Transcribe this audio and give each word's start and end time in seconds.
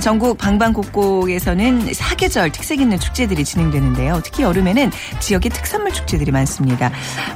전국 0.00 0.36
방방곡곡에서는 0.38 1.94
사계절 1.94 2.50
특색 2.50 2.80
있는 2.80 2.98
축제들이 2.98 3.44
진행되는데요. 3.44 4.20
특히 4.24 4.42
여름에는 4.42 4.90
지역의 5.20 5.50
특산물 5.50 5.92
축제들이 5.92 6.32
많습니다. 6.32 6.90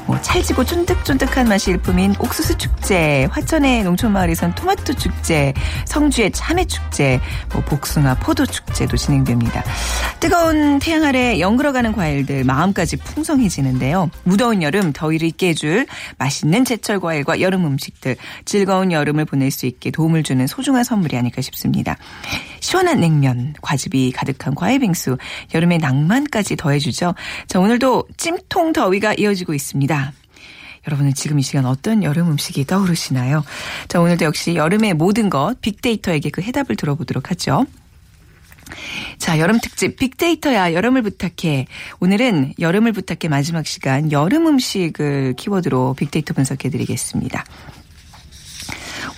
뭐 0.07 0.21
찰지고 0.21 0.65
쫀득쫀득한 0.65 1.49
맛이 1.49 1.71
일품인 1.71 2.15
옥수수 2.19 2.59
축제, 2.59 3.29
화천의 3.31 3.85
농촌마을에선 3.85 4.55
토마토 4.55 4.95
축제, 4.95 5.55
성주의 5.87 6.31
참외 6.33 6.65
축제, 6.65 7.21
뭐 7.53 7.63
복숭아 7.63 8.17
포도 8.17 8.45
축제도 8.45 8.97
진행됩니다. 8.97 9.63
뜨거운 10.21 10.79
태양 10.79 11.05
아래 11.05 11.39
연그러가는 11.39 11.93
과일들 11.93 12.45
마음까지 12.45 12.97
풍성해지는데요. 12.97 14.11
무더운 14.25 14.63
여름 14.63 14.93
더위를 14.93 15.29
잊게 15.29 15.49
해줄 15.51 15.87
맛있는 16.19 16.65
제철 16.65 17.01
과일과 17.01 17.41
여름 17.41 17.65
음식들 17.67 18.17
즐거운 18.45 18.93
여름을 18.93 19.25
보낼 19.25 19.51
수 19.51 19.67
있게 19.67 19.91
도움을 19.91 20.23
주는 20.23 20.47
소중한 20.47 20.85
선물이 20.85 21.17
아닐까 21.17 21.41
싶습니다. 21.41 21.97
시원한 22.61 23.01
냉면, 23.01 23.55
과즙이 23.61 24.13
가득한 24.13 24.55
과일빙수, 24.55 25.19
여름의 25.55 25.79
낭만까지 25.79 26.57
더해주죠. 26.57 27.15
자, 27.47 27.61
오늘도 27.61 28.09
찜통 28.17 28.73
더위가 28.73 29.15
이어지고 29.15 29.55
있습니다. 29.55 30.13
여러분은 30.87 31.15
지금 31.15 31.39
이 31.39 31.43
시간 31.43 31.67
어떤 31.67 32.03
여름 32.03 32.31
음식이 32.31 32.65
떠오르시나요? 32.65 33.45
자, 33.89 34.01
오늘도 34.01 34.25
역시 34.25 34.55
여름의 34.55 34.95
모든 34.95 35.29
것 35.29 35.57
빅데이터에게 35.61 36.31
그 36.31 36.41
해답을 36.41 36.77
들어보도록 36.77 37.31
하죠. 37.31 37.67
자, 39.19 39.39
여름 39.39 39.59
특집 39.61 39.97
빅데이터야 39.97 40.73
여름을 40.75 41.03
부탁해. 41.03 41.67
오늘은 42.01 42.55
여름을 42.59 42.93
부탁해 42.93 43.29
마지막 43.29 43.67
시간 43.67 44.13
여름 44.13 44.47
음식을 44.47 45.35
키워드로 45.37 45.95
빅데이터 45.95 46.35
분석해 46.35 46.71
드리겠습니다. 46.71 47.45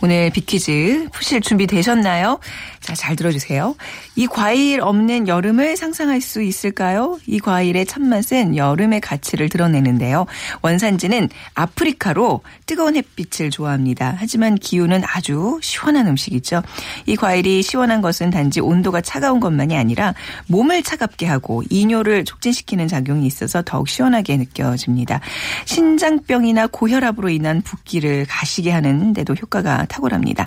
오늘 0.03 0.31
빅퀴즈 0.31 1.09
푸실 1.13 1.43
준비 1.43 1.67
되셨나요? 1.67 2.41
자, 2.81 2.95
잘 2.95 3.17
들어주세요. 3.17 3.77
이 4.17 4.27
과일 4.27 4.81
없는 4.81 5.29
여름을 5.29 5.77
상상할 5.77 6.23
수 6.23 6.41
있을까요? 6.41 7.19
이 7.27 7.39
과일의 7.39 7.85
참맛은 7.85 8.57
여름의 8.57 9.03
가치를 9.03 9.51
드러내는데요. 9.51 10.25
원산지는 10.63 11.29
아프리카로 11.55 12.41
뜨거운 12.65 12.97
햇빛을 12.97 13.51
좋아합니다. 13.51 14.15
하지만 14.19 14.55
기후는 14.55 15.03
아주 15.05 15.59
시원한 15.63 16.09
음식이죠. 16.09 16.63
이 17.05 17.17
과일이 17.17 17.63
시원한 17.63 18.01
것은 18.01 18.31
단지 18.31 18.61
온도가 18.61 19.03
차가운 19.03 19.39
것만이 19.39 19.77
아니라 19.77 20.15
몸을 20.47 20.83
차갑게 20.83 21.27
하고 21.27 21.63
이뇨를 21.69 22.25
촉진시키는 22.25 22.89
작용이 22.89 23.27
있어서 23.27 23.63
더욱 23.63 23.89
시원하게 23.89 24.39
느껴집니다. 24.39 25.21
신장병이나 25.67 26.69
고혈압으로 26.69 27.29
인한 27.29 27.61
붓기를 27.61 28.25
가시게 28.27 28.71
하는데도 28.71 29.35
효과가 29.35 29.87
탁월합니다. 29.91 30.47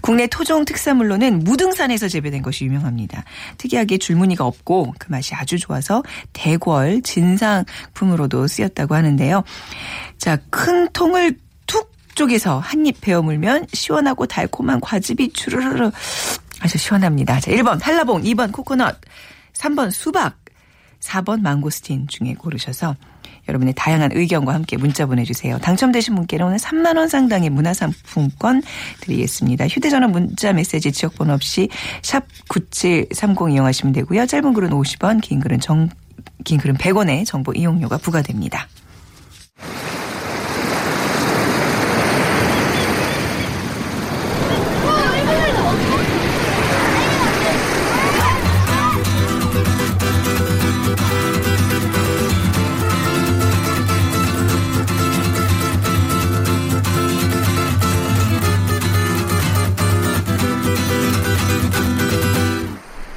국내 0.00 0.26
토종 0.26 0.64
특산물로는 0.64 1.40
무등산에서 1.44 2.08
재배된 2.08 2.42
것이 2.42 2.64
유명합니다. 2.64 3.24
특이하게 3.58 3.98
줄무늬가 3.98 4.44
없고 4.44 4.94
그 4.98 5.10
맛이 5.10 5.34
아주 5.34 5.58
좋아서 5.58 6.02
대궐 6.32 7.02
진상품으로도 7.02 8.46
쓰였다고 8.48 8.94
하는데요. 8.94 9.44
자, 10.18 10.38
큰 10.50 10.88
통을 10.92 11.38
툭 11.66 11.92
쪼개서 12.14 12.58
한 12.58 12.86
입 12.86 13.00
베어 13.00 13.22
물면 13.22 13.66
시원하고 13.72 14.26
달콤한 14.26 14.80
과즙이 14.80 15.32
주르르르 15.34 15.90
아주 16.60 16.78
시원합니다. 16.78 17.38
자, 17.40 17.50
1번 17.52 17.80
한라봉, 17.82 18.22
2번 18.22 18.50
코코넛, 18.50 18.98
3번 19.52 19.90
수박, 19.90 20.38
4번 21.00 21.42
망고스틴 21.42 22.08
중에 22.08 22.34
고르셔서 22.34 22.96
여러분의 23.48 23.74
다양한 23.74 24.10
의견과 24.14 24.54
함께 24.54 24.76
문자 24.76 25.06
보내주세요. 25.06 25.58
당첨되신 25.58 26.14
분께는 26.14 26.46
오늘 26.46 26.58
3만 26.58 26.96
원 26.96 27.08
상당의 27.08 27.50
문화상품권 27.50 28.62
드리겠습니다. 29.00 29.66
휴대전화 29.66 30.08
문자 30.08 30.52
메시지 30.52 30.92
지역번호 30.92 31.32
없이 31.32 31.68
샵 32.02 32.24
9730 32.48 33.50
이용하시면 33.50 33.92
되고요. 33.94 34.26
짧은 34.26 34.52
글은 34.52 34.70
50원, 34.70 35.20
긴 35.20 35.40
글은 35.40 35.60
정, 35.60 35.88
긴 36.44 36.58
글은 36.58 36.76
100원의 36.76 37.24
정보 37.24 37.52
이용료가 37.52 37.98
부과됩니다. 37.98 38.68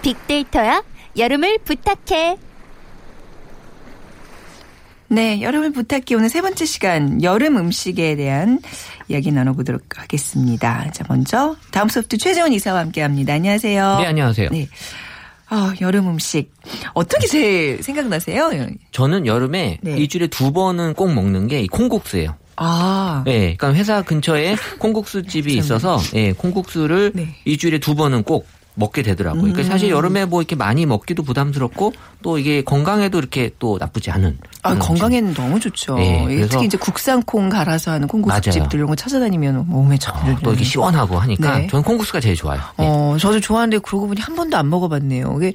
빅데이터야 0.02 0.84
여름을 1.18 1.60
부탁해. 1.64 2.38
네, 5.10 5.42
여름을 5.42 5.74
부탁해 5.74 6.16
오늘 6.16 6.30
세 6.30 6.42
번째 6.42 6.66
시간 6.66 7.22
여름 7.22 7.58
음식에 7.58 8.16
대한 8.16 8.60
이야기 9.10 9.32
나눠보도록 9.32 9.84
하겠습니다. 10.00 10.90
자, 10.92 11.04
먼저 11.10 11.58
다음 11.72 11.90
소프트 11.90 12.18
최재원 12.18 12.54
이사와 12.54 12.80
함께합니다. 12.80 13.34
안녕하세요. 13.34 13.98
네, 14.00 14.06
안녕하세요. 14.06 14.50
네. 14.52 14.68
아, 15.50 15.74
여름 15.82 16.08
음식 16.08 16.54
어떤 16.94 17.20
게 17.20 17.28
제일 17.28 17.84
생각나세요? 17.84 18.52
저는 18.92 19.26
여름에 19.26 19.80
네. 19.82 19.98
일주일에 19.98 20.28
두 20.28 20.54
번은 20.54 20.94
꼭 20.94 21.14
먹는 21.14 21.50
게이 21.50 21.68
콩국수예요. 21.68 22.38
아, 22.56 23.24
네, 23.26 23.58
그러니까 23.58 23.74
회사 23.74 24.02
근처에 24.02 24.56
콩국수 24.80 25.24
집이 25.24 25.56
있어서 25.56 26.00
예, 26.14 26.32
콩국수를 26.32 27.12
네. 27.14 27.36
일주일에 27.44 27.80
두 27.80 27.96
번은 27.96 28.24
꼭 28.24 28.48
먹게 28.76 29.04
되더라고요. 29.04 29.44
음. 29.44 29.52
그러니까 29.52 29.64
사실 29.72 29.90
여름에 29.90 30.26
뭐 30.26 30.42
이렇게 30.42 30.56
많이 30.56 30.86
먹기도 30.86 31.24
부담스럽고 31.24 31.94
또 32.22 32.38
이게 32.38 32.64
건강에도 32.64 33.18
이렇게 33.20 33.52
또 33.60 33.78
나쁘지 33.80 34.12
않은. 34.12 34.38
아, 34.64 34.70
그런 34.74 34.80
건강에는 34.80 35.34
너무 35.34 35.60
좋죠. 35.60 35.96
네, 35.96 36.24
이게 36.26 36.36
그래서- 36.36 36.50
특히 36.52 36.66
이제 36.66 36.78
국산 36.78 37.22
콩 37.24 37.50
갈아서 37.50 37.92
하는 37.92 38.08
콩국수집들. 38.08 38.78
이런 38.78 38.88
거 38.90 38.96
찾아다니면 38.96 39.66
몸에 39.68 39.98
참. 39.98 40.16
어, 40.18 40.38
또 40.44 40.52
이렇게 40.52 40.64
시원하고 40.64 41.18
하니까 41.20 41.58
네. 41.60 41.68
저는 41.68 41.84
콩국수가 41.84 42.20
제일 42.20 42.36
좋아요. 42.36 42.60
네. 42.78 42.86
어, 42.88 43.18
저도 43.20 43.40
좋아하는데 43.40 43.80
그러고 43.80 44.08
보니 44.08 44.22
한 44.22 44.36
번도 44.36 44.56
안 44.58 44.70
먹어봤네요. 44.70 45.36
이게, 45.38 45.54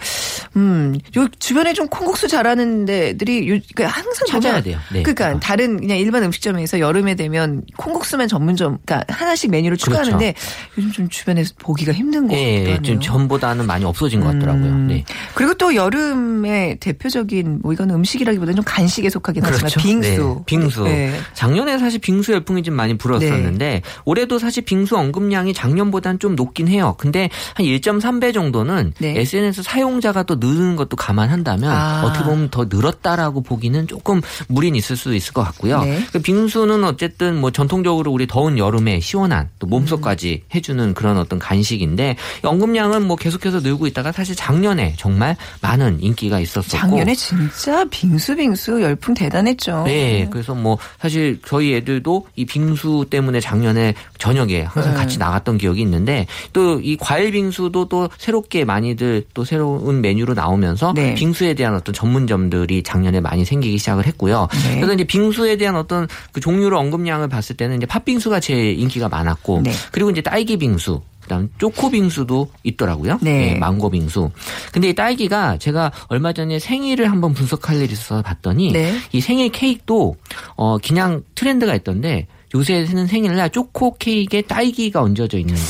음, 0.57 0.99
요 1.17 1.29
주변에 1.39 1.73
좀 1.73 1.87
콩국수 1.89 2.29
잘하는 2.29 2.85
데들이 2.85 3.49
요, 3.49 3.59
그러니까 3.75 3.99
항상 4.01 4.27
찾아야 4.29 4.61
돼요. 4.63 4.79
네. 4.93 5.03
그러니까 5.03 5.37
어. 5.37 5.41
다른 5.41 5.79
그냥 5.81 5.99
일반 5.99 6.23
음식점에서 6.25 6.81
여름에 6.81 7.15
되면 7.15 7.63
콩국수만 7.77 8.29
전문점, 8.29 8.79
그러니까 8.85 9.13
하나씩 9.15 9.51
메뉴를 9.51 9.77
추가하는데 9.77 10.35
요즘 10.79 10.93
좀 10.93 11.09
주변에 11.09 11.45
서 11.45 11.53
보기가 11.59 11.93
힘든 11.93 12.27
것 12.27 12.35
같기도 12.35 12.49
예, 12.51 12.61
하네요. 12.75 12.83
좀 12.83 13.01
전보다는 13.01 13.67
많이 13.67 13.85
없어진 13.85 14.21
것 14.21 14.27
같더라고요. 14.33 14.65
음, 14.67 14.87
네. 14.89 15.05
그리고 15.35 15.55
또 15.55 15.75
여름의 15.75 16.79
대표적인 16.81 17.61
뭐 17.63 17.73
이건 17.73 17.91
음식이라기보다는 17.91 18.57
좀 18.57 18.65
간식 18.67 18.96
에 19.05 19.11
속하긴 19.11 19.43
하지만 19.45 19.71
빙수. 19.79 20.09
네, 20.09 20.43
빙수. 20.47 20.85
네. 20.85 21.19
작년에 21.35 21.79
사실 21.79 22.01
빙수 22.01 22.33
열풍이 22.33 22.63
좀 22.63 22.75
많이 22.75 22.97
불었었는데 22.97 23.83
올해도 24.05 24.39
사실 24.39 24.65
빙수 24.65 24.97
언급량이 24.97 25.55
작년보다는 25.55 26.19
좀 26.19 26.37
높긴 26.37 26.69
해요. 26.69 26.95
근데 26.99 27.29
한 27.55 27.67
1.3배 27.67 28.33
정도는 28.33 28.95
네. 28.99 29.19
SNS 29.21 29.63
사용자가 29.63 30.23
또 30.25 30.37
느는 30.37 30.77
것도 30.77 30.97
감안한다면 30.97 31.71
아. 31.71 32.03
어떻게 32.05 32.25
보면 32.25 32.51
더 32.51 32.67
늘었다라고 32.69 33.43
보기는 33.43 33.87
조금 33.87 34.21
무리는 34.49 34.77
있을 34.77 34.97
수도 34.97 35.15
있을 35.15 35.33
것 35.33 35.43
같고요. 35.43 35.83
네. 35.83 36.05
그 36.13 36.21
빙수는 36.21 36.85
어쨌든 36.85 37.41
뭐 37.41 37.51
전통적으로 37.51 38.13
우리 38.13 38.27
더운 38.27 38.59
여름에 38.59 39.01
시원한 39.01 39.49
또 39.59 39.67
몸속까지 39.67 40.43
음. 40.45 40.55
해주는 40.55 40.95
그런 40.95 41.19
어떤 41.19 41.39
간식인데 41.39 42.17
이 42.45 42.47
언급량은 42.47 43.07
뭐 43.07 43.17
계속해서 43.17 43.61
늘고 43.61 43.87
있다가 43.87 44.13
사실 44.13 44.35
작년에 44.35 44.95
정말 44.97 45.37
많은 45.61 46.03
인기가 46.03 46.41
있었었고 46.41 46.77
작년에 46.77 47.15
진짜 47.15 47.85
빙수 47.91 48.37
빙수 48.37 48.81
열풍 48.87 49.15
대단했죠. 49.15 49.83
네, 49.85 50.29
그래서 50.31 50.55
뭐 50.55 50.79
사실 50.99 51.41
저희 51.45 51.75
애들도 51.75 52.27
이 52.37 52.47
빙수 52.47 53.07
때문에 53.11 53.41
작년에 53.41 53.95
저녁에 54.19 54.63
항상 54.63 54.95
네. 54.95 54.99
같이 54.99 55.19
나갔던 55.19 55.59
기억이 55.59 55.83
있는데 55.83 56.27
또 56.53 56.77
이 56.87 56.97
과일 56.97 57.33
빙수도 57.33 57.89
또 57.89 58.09
새롭게 58.17 58.65
많이들 58.65 59.25
또 59.35 59.45
새로운 59.45 60.01
메뉴로 60.01 60.35
나오면서 60.35 60.93
네. 60.95 61.15
빙수에 61.15 61.55
대한 61.55 61.75
어떤 61.75 61.93
전문점들이 61.95 62.83
작년에 62.83 63.21
많이 63.21 63.45
생기기 63.45 63.79
시작을 63.79 64.07
했고요. 64.07 64.49
네. 64.69 64.77
그래서 64.77 64.95
이제 64.95 65.05
빙수에 65.05 65.57
대한 65.57 65.77
어떤 65.77 66.07
그 66.33 66.41
종류를 66.41 66.77
언급량을 66.77 67.29
봤을 67.29 67.57
때는 67.57 67.79
이제 67.79 67.87
팥빙수가 67.87 68.41
제일 68.41 68.79
인기가 68.79 69.09
많았고 69.09 69.63
네. 69.63 69.73
그리고 69.91 70.11
이제 70.11 70.21
딸기 70.21 70.57
빙수 70.57 71.01
그다음 71.27 71.51
초코 71.59 71.91
빙수도 71.91 72.49
있더라고요. 72.63 73.19
네. 73.21 73.55
예, 73.55 73.59
망고 73.59 73.91
빙수. 73.91 74.31
근데 74.73 74.89
이 74.91 74.95
딸기가 74.95 75.59
제가 75.59 75.93
얼마 76.07 76.33
전에 76.33 76.59
생일을 76.59 77.11
한번 77.11 77.35
분석할 77.35 77.77
일이 77.77 77.93
있어서 77.93 78.23
봤더니 78.23 78.73
네. 78.73 78.95
이 79.13 79.21
생일 79.21 79.51
케이크도 79.51 80.17
어 80.57 80.79
그냥 80.79 81.23
트렌드가 81.35 81.75
있던데 81.75 82.29
요새는 82.55 83.07
생일날 83.07 83.51
초코 83.51 83.97
케이크에 83.97 84.43
딸기가 84.43 85.03
얹어져 85.03 85.39
있는 85.39 85.55
게 85.55 85.61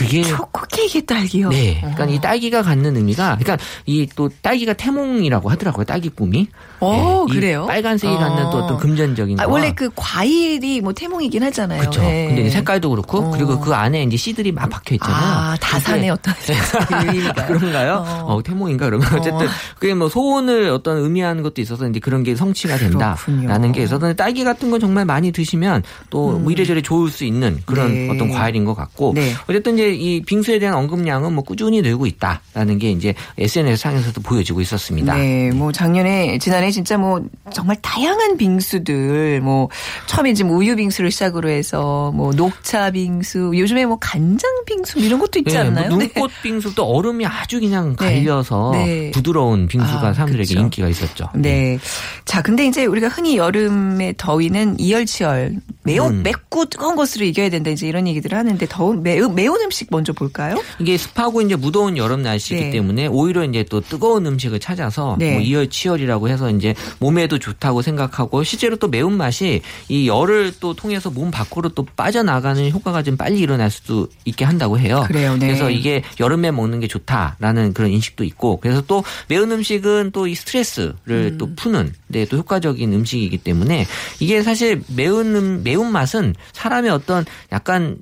그게 0.00 0.22
초코 0.22 0.62
케이크 0.70 1.04
딸기요. 1.04 1.48
네. 1.50 1.78
그러니까 1.80 2.06
이 2.06 2.20
딸기가 2.20 2.62
갖는 2.62 2.96
의미가 2.96 3.36
그러니까 3.40 3.58
이 3.86 4.06
또 4.16 4.28
딸기가 4.42 4.72
태몽이라고 4.72 5.48
하더라고요. 5.50 5.84
딸기 5.84 6.08
꿈이. 6.08 6.48
어, 6.80 7.26
이 7.28 7.32
그래요? 7.32 7.66
빨간색이 7.66 8.14
갖는 8.16 8.50
또 8.50 8.58
어. 8.58 8.64
어떤 8.64 8.78
금전적인 8.78 9.38
아, 9.40 9.46
원래 9.46 9.72
그 9.72 9.88
과일이 9.94 10.80
뭐 10.80 10.92
태몽이긴 10.92 11.42
하잖아요. 11.44 11.80
그렇죠. 11.80 12.00
네. 12.00 12.26
근데 12.28 12.50
색깔도 12.50 12.90
그렇고 12.90 13.18
어. 13.18 13.30
그리고 13.30 13.60
그 13.60 13.72
안에 13.74 14.02
이제 14.04 14.16
씨들이 14.16 14.52
막 14.52 14.68
박혀 14.68 14.94
있잖아요. 14.96 15.16
아, 15.16 15.56
다산의 15.60 16.10
어떤 16.10 16.34
그 16.34 17.06
의미가. 17.06 17.46
그런가요? 17.46 18.04
어. 18.06 18.34
어, 18.34 18.42
태몽인가 18.42 18.86
그런가 18.86 19.16
어쨌든 19.16 19.46
그게 19.78 19.94
뭐 19.94 20.08
소원을 20.08 20.70
어떤 20.70 20.98
의미하는 20.98 21.42
것도 21.42 21.60
있어서 21.60 21.88
이제 21.88 22.00
그런 22.00 22.22
게 22.22 22.34
성취가 22.34 22.76
된다라는 22.76 23.16
그렇군요. 23.16 23.72
게 23.72 23.82
있어서 23.82 24.12
딸기 24.14 24.44
같은 24.44 24.70
건 24.70 24.80
정말 24.80 25.04
많이 25.04 25.32
드시면 25.32 25.82
또뭐 26.10 26.50
이래저래 26.50 26.82
좋을 26.82 27.10
수 27.10 27.24
있는 27.24 27.60
그런 27.66 27.86
음. 27.90 27.94
네. 28.08 28.10
어떤 28.10 28.30
과일인 28.30 28.64
것 28.64 28.74
같고 28.74 29.12
네. 29.14 29.32
어쨌든 29.48 29.74
이제 29.74 29.89
이 29.94 30.22
빙수에 30.22 30.58
대한 30.58 30.76
언급량은 30.76 31.32
뭐 31.32 31.44
꾸준히 31.44 31.82
늘고 31.82 32.06
있다라는 32.06 32.78
게 32.78 32.90
이제 32.90 33.14
SNS 33.38 33.80
상에서도 33.82 34.20
보여지고 34.22 34.60
있었습니다. 34.60 35.16
네, 35.16 35.50
뭐 35.50 35.72
작년에 35.72 36.38
지난해 36.38 36.70
진짜 36.70 36.98
뭐 36.98 37.22
정말 37.52 37.76
다양한 37.82 38.36
빙수들 38.36 39.40
뭐 39.40 39.68
처음에 40.06 40.34
지금 40.34 40.52
우유 40.52 40.76
빙수를 40.76 41.10
시작으로 41.10 41.48
해서 41.48 42.12
뭐 42.14 42.32
녹차 42.32 42.90
빙수 42.90 43.52
요즘에 43.54 43.86
뭐 43.86 43.98
간장 43.98 44.64
빙수 44.66 44.98
이런 44.98 45.18
것도 45.18 45.38
있지 45.40 45.54
네, 45.56 45.64
뭐 45.64 45.70
않나요? 45.70 45.96
네. 45.96 45.96
눈꽃 45.96 46.30
빙수도 46.42 46.84
얼음이 46.84 47.26
아주 47.26 47.60
그냥 47.60 47.96
네. 47.96 47.96
갈려서 47.96 48.70
네. 48.74 49.10
부드러운 49.12 49.68
빙수가 49.68 50.08
아, 50.08 50.12
사람들에게 50.12 50.48
그렇죠. 50.48 50.60
인기가 50.60 50.88
있었죠. 50.88 51.28
네. 51.34 51.78
자, 52.24 52.42
근데 52.42 52.66
이제 52.66 52.84
우리가 52.84 53.08
흔히 53.08 53.36
여름의 53.36 54.14
더위는 54.16 54.78
이열치열 54.78 55.56
매우 55.82 56.08
음. 56.08 56.22
맵고 56.22 56.66
뜨거운 56.66 56.96
것으로 56.96 57.24
이겨야 57.24 57.48
된다 57.48 57.70
이제 57.70 57.88
이런 57.88 58.06
얘기들을 58.06 58.36
하는데 58.36 58.66
더운 58.68 59.02
매우, 59.02 59.30
매운 59.30 59.60
음식 59.62 59.79
먼저 59.90 60.12
볼까요? 60.12 60.56
이게 60.78 60.96
습하고 60.96 61.42
이제 61.42 61.56
무더운 61.56 61.96
여름 61.96 62.22
날씨이기 62.22 62.64
네. 62.64 62.70
때문에 62.70 63.06
오히려 63.08 63.44
이제 63.44 63.64
또 63.68 63.80
뜨거운 63.80 64.26
음식을 64.26 64.60
찾아서 64.60 65.16
네. 65.18 65.32
뭐 65.32 65.40
이열치열이라고 65.42 66.28
해서 66.28 66.50
이제 66.50 66.74
몸에도 66.98 67.38
좋다고 67.38 67.82
생각하고 67.82 68.42
실제로 68.42 68.76
또 68.76 68.88
매운 68.88 69.16
맛이 69.16 69.60
이 69.88 70.08
열을 70.08 70.54
또 70.60 70.74
통해서 70.74 71.10
몸 71.10 71.30
밖으로 71.30 71.68
또 71.70 71.84
빠져나가는 71.96 72.70
효과가 72.70 73.02
좀 73.02 73.16
빨리 73.16 73.40
일어날 73.40 73.70
수도 73.70 74.08
있게 74.24 74.44
한다고 74.44 74.78
해요. 74.78 75.04
그래요, 75.06 75.36
네. 75.36 75.48
그래서 75.48 75.70
이게 75.70 76.02
여름에 76.18 76.50
먹는 76.50 76.80
게 76.80 76.88
좋다라는 76.88 77.74
그런 77.74 77.90
인식도 77.90 78.24
있고 78.24 78.58
그래서 78.60 78.80
또 78.86 79.04
매운 79.28 79.52
음식은 79.52 80.12
또 80.12 80.30
이 80.30 80.34
스트레스를 80.34 81.32
음. 81.32 81.38
또 81.38 81.54
푸는 81.54 81.92
데또 82.12 82.36
효과적인 82.38 82.92
음식이기 82.92 83.38
때문에 83.38 83.86
이게 84.20 84.42
사실 84.42 84.82
매운 84.88 85.34
음, 85.34 85.60
매운 85.64 85.90
맛은 85.92 86.34
사람의 86.52 86.90
어떤 86.90 87.24
약간 87.52 87.96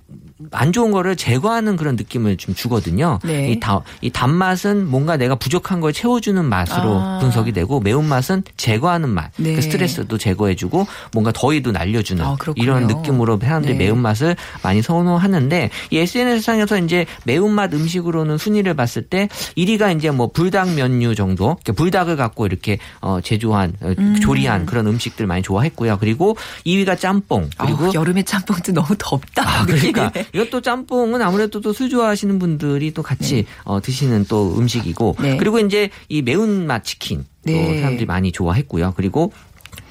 안 0.53 0.73
좋은 0.73 0.93
거를 0.93 1.17
제거하는 1.17 1.77
그런 1.77 1.97
느낌을 1.97 2.37
좀 2.37 2.55
주거든요. 2.55 3.19
네. 3.25 3.51
이, 3.51 3.59
다, 3.59 3.81
이 4.01 4.11
단맛은 4.11 4.89
뭔가 4.89 5.17
내가 5.17 5.35
부족한 5.35 5.81
걸 5.81 5.93
채워주는 5.93 6.45
맛으로 6.45 7.01
아. 7.01 7.19
분석이 7.21 7.53
되고 7.53 7.81
매운맛은 7.81 8.45
제거하는 8.57 9.09
맛. 9.09 9.33
네. 9.37 9.55
그 9.55 9.63
스트레스도 9.63 10.17
제거해주고 10.17 10.87
뭔가 11.13 11.33
더위도 11.33 11.73
날려주는 11.73 12.25
아. 12.25 12.37
이런 12.55 12.87
느낌으로 12.87 13.39
사람들이 13.41 13.77
네. 13.77 13.87
매운맛을 13.87 14.37
많이 14.63 14.81
선호하는데 14.81 15.71
이 15.91 15.99
SNS상에서 15.99 16.79
이제 16.79 17.07
매운맛 17.25 17.75
음식으로는 17.75 18.39
순위를 18.39 18.75
봤을 18.75 19.03
때 19.03 19.29
1위가 19.57 19.97
이제 19.97 20.11
뭐 20.11 20.31
불닭 20.31 20.75
면류 20.75 21.17
정도 21.17 21.57
그러니까 21.57 21.73
불닭을 21.73 22.17
갖고 22.17 22.47
이렇게 22.47 22.79
어, 23.01 23.21
제조한 23.21 23.73
어, 23.81 23.95
조리한 24.23 24.67
그런 24.67 24.87
음식들 24.87 25.27
많이 25.27 25.43
좋아했고요. 25.43 25.99
그리고 25.99 26.37
2위가 26.65 26.99
짬뽕 26.99 27.51
그리고 27.59 27.87
아우, 27.87 27.95
여름에 27.95 28.23
짬뽕도 28.23 28.73
너무 28.73 28.95
덥다. 28.99 29.43
아, 29.43 29.67
그러니까 29.67 30.13
이것도 30.35 30.61
짬뽕은 30.61 31.23
아무래도 31.23 31.61
또 31.61 31.73
술 31.73 31.89
좋아하시는 31.91 32.39
분들이 32.39 32.93
또 32.93 33.03
같이 33.03 33.47
어, 33.65 33.81
드시는 33.81 34.25
또 34.29 34.57
음식이고 34.59 35.17
네. 35.21 35.37
그리고 35.37 35.59
이제 35.61 35.91
이 36.09 36.23
매운맛 36.23 36.85
치킨 36.85 37.21
또 37.47 37.53
네. 37.53 37.79
사람들이 37.81 38.05
많이 38.07 38.33
좋아했고요. 38.33 38.95
그리고 38.97 39.33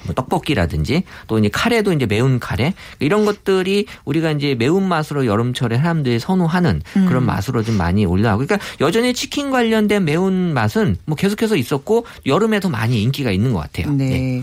뭐 0.04 0.14
떡볶이라든지 0.14 1.02
또 1.26 1.38
이제 1.38 1.48
카레도 1.52 1.92
이제 1.92 2.06
매운 2.06 2.38
카레 2.38 2.74
이런 3.00 3.24
것들이 3.24 3.86
우리가 4.04 4.30
이제 4.32 4.54
매운 4.54 4.86
맛으로 4.86 5.26
여름철에 5.26 5.78
사람들이 5.78 6.18
선호하는 6.20 6.82
음. 6.96 7.06
그런 7.06 7.24
맛으로 7.26 7.62
좀 7.62 7.76
많이 7.76 8.04
올라가고 8.04 8.44
그러니까 8.46 8.64
여전히 8.80 9.12
치킨 9.14 9.50
관련된 9.50 10.04
매운 10.04 10.52
맛은 10.54 10.96
뭐 11.06 11.16
계속해서 11.16 11.56
있었고 11.56 12.06
여름에 12.26 12.60
더 12.60 12.68
많이 12.68 13.02
인기가 13.02 13.30
있는 13.30 13.52
것 13.52 13.60
같아요. 13.60 13.92
네. 13.92 14.42